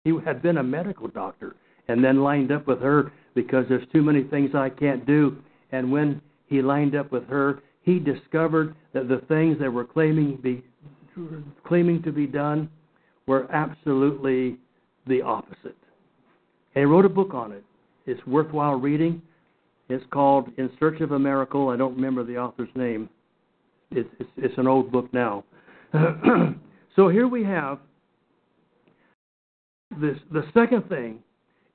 [0.05, 1.57] He had been a medical doctor
[1.89, 5.37] and then lined up with her because there's too many things I can't do.
[5.71, 10.37] And when he lined up with her, he discovered that the things that were claiming
[10.37, 10.63] be
[11.67, 12.71] claiming to be done
[13.27, 14.59] were absolutely
[15.07, 15.77] the opposite.
[16.75, 17.65] And he wrote a book on it.
[18.07, 19.23] It's worthwhile reading.
[19.89, 21.69] It's called In Search of a Miracle.
[21.69, 23.09] I don't remember the author's name.
[23.95, 25.45] It's, it's, it's an old book now.
[26.97, 27.79] so here we have
[30.01, 30.17] this.
[30.33, 31.19] The second thing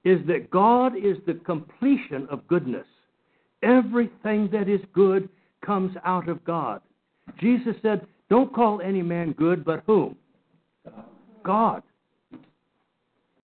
[0.03, 2.85] is that God is the completion of goodness.
[3.63, 5.29] Everything that is good
[5.65, 6.81] comes out of God.
[7.39, 10.15] Jesus said, Don't call any man good, but whom?
[11.43, 11.83] God.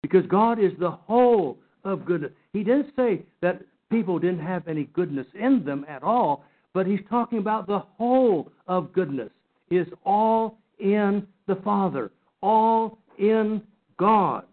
[0.01, 2.31] Because God is the whole of goodness.
[2.51, 6.99] He didn't say that people didn't have any goodness in them at all, but he's
[7.09, 9.29] talking about the whole of goodness
[9.69, 12.11] is all in the Father,
[12.41, 13.61] all in
[13.97, 14.45] God.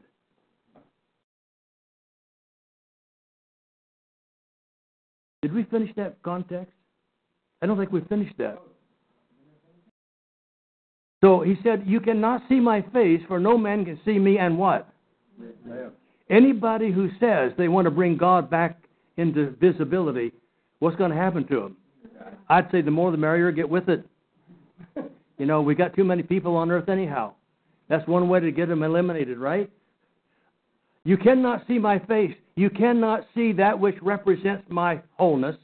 [5.43, 6.73] Did we finish that context?
[7.62, 8.59] I don't think we finished that.
[11.23, 14.59] So he said, You cannot see my face, for no man can see me, and
[14.59, 14.89] what?
[16.29, 18.83] Anybody who says they want to bring God back
[19.16, 20.33] into visibility,
[20.79, 21.77] what's going to happen to them?
[22.51, 24.05] I'd say the more the merrier, get with it.
[25.39, 27.33] You know, we got too many people on earth anyhow.
[27.89, 29.71] That's one way to get them eliminated, right?
[31.05, 32.35] You cannot see my face.
[32.57, 35.57] You cannot see that which represents my wholeness.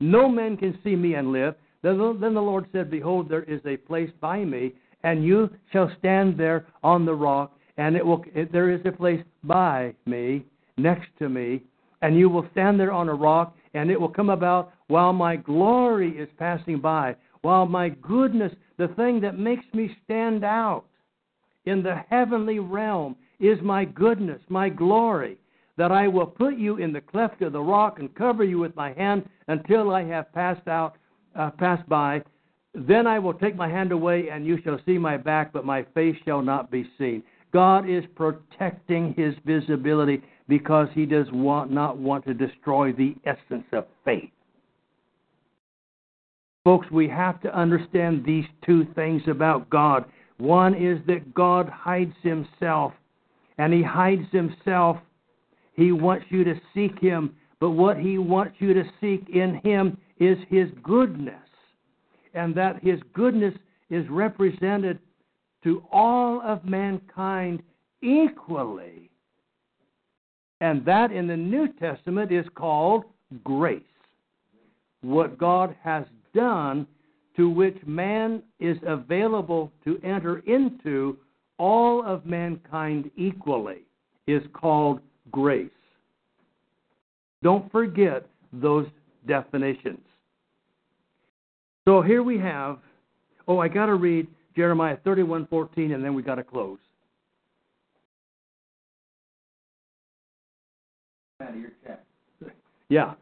[0.00, 1.56] No man can see me and live.
[1.82, 4.72] Then the, Lord said, Behold, there is a place by me,
[5.04, 8.24] and you shall stand there on the rock, and it will.
[8.34, 10.46] It, there is a place by me,
[10.78, 11.60] next to me,
[12.00, 15.36] and you will stand there on a rock, and it will come about while my
[15.36, 20.84] glory is passing by, while my goodness, the thing that makes me stand out
[21.66, 25.38] in the heavenly realm, is my goodness, my glory,
[25.76, 28.74] that I will put you in the cleft of the rock and cover you with
[28.74, 30.96] my hand until I have passed out,
[31.36, 32.22] uh, passed by.
[32.74, 35.84] Then I will take my hand away, and you shall see my back, but my
[35.94, 37.22] face shall not be seen.
[37.52, 43.66] God is protecting his visibility because he does want, not want to destroy the essence
[43.72, 44.30] of faith.
[46.68, 50.04] Folks, we have to understand these two things about God.
[50.36, 52.92] One is that God hides himself,
[53.56, 54.98] and he hides himself.
[55.72, 59.96] He wants you to seek him, but what he wants you to seek in him
[60.20, 61.48] is his goodness,
[62.34, 63.54] and that his goodness
[63.88, 64.98] is represented
[65.64, 67.62] to all of mankind
[68.02, 69.08] equally.
[70.60, 73.04] And that in the New Testament is called
[73.42, 73.80] grace.
[75.00, 76.04] What God has
[76.34, 76.86] done
[77.36, 81.16] to which man is available to enter into
[81.58, 83.82] all of mankind equally
[84.26, 85.00] is called
[85.30, 85.70] grace.
[87.42, 88.86] Don't forget those
[89.26, 90.00] definitions.
[91.86, 92.78] So here we have,
[93.46, 94.26] oh, I got to read
[94.56, 96.78] Jeremiah 31:14 and then we got to close.
[102.88, 103.14] Yeah.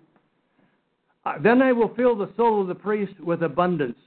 [1.26, 3.98] Uh, then I will fill the soul of the priest with abundance,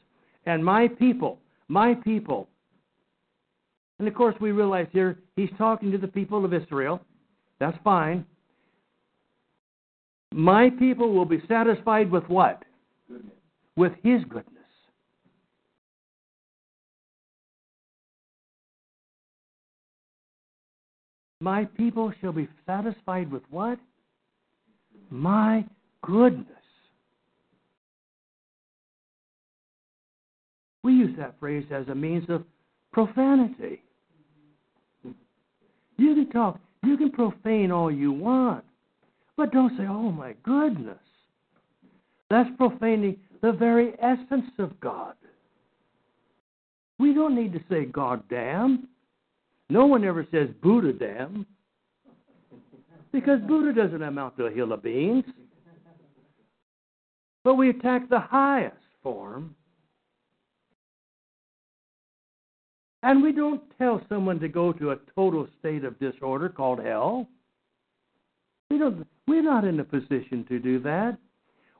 [0.45, 2.47] and my people, my people.
[3.99, 7.01] And of course, we realize here he's talking to the people of Israel.
[7.59, 8.25] That's fine.
[10.31, 12.63] My people will be satisfied with what?
[13.09, 13.33] Goodness.
[13.75, 14.55] With his goodness.
[21.41, 23.77] My people shall be satisfied with what?
[25.09, 25.65] My
[26.01, 26.58] goodness.
[30.83, 32.43] We use that phrase as a means of
[32.91, 33.81] profanity.
[35.97, 38.63] You can talk, you can profane all you want,
[39.35, 40.97] but don't say, oh my goodness.
[42.29, 45.15] That's profaning the very essence of God.
[46.99, 48.87] We don't need to say God damn.
[49.69, 51.45] No one ever says Buddha damn.
[53.11, 55.23] Because Buddha doesn't amount to a hill of beans.
[57.43, 59.55] But we attack the highest form.
[63.01, 67.27] And we don't tell someone to go to a total state of disorder called hell.
[68.69, 71.17] We don't, we're not in a position to do that.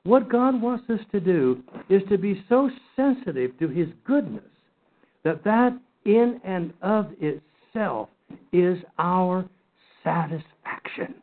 [0.04, 4.44] What God wants us to do is to be so sensitive to His goodness
[5.24, 8.08] that that in and of itself
[8.52, 9.44] is our
[10.02, 11.14] satisfaction.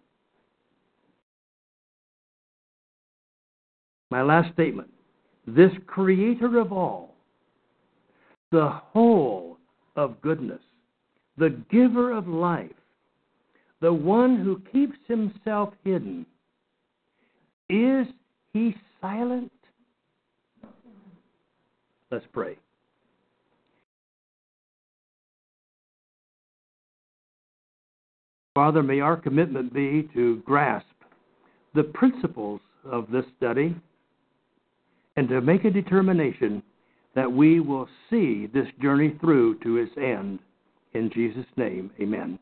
[4.12, 4.90] My last statement
[5.48, 7.16] this creator of all,
[8.52, 9.57] the whole
[9.98, 10.62] of goodness,
[11.38, 12.72] the giver of life,
[13.82, 16.26] the one who keeps himself hidden,
[17.70, 18.08] is
[18.54, 19.52] he silent?
[22.10, 22.58] Let's pray.
[28.56, 30.88] Father, may our commitment be to grasp
[31.76, 33.76] the principles of this study
[35.16, 36.64] and to make a determination
[37.18, 40.38] that we will see this journey through to its end.
[40.94, 42.38] In Jesus' name, amen.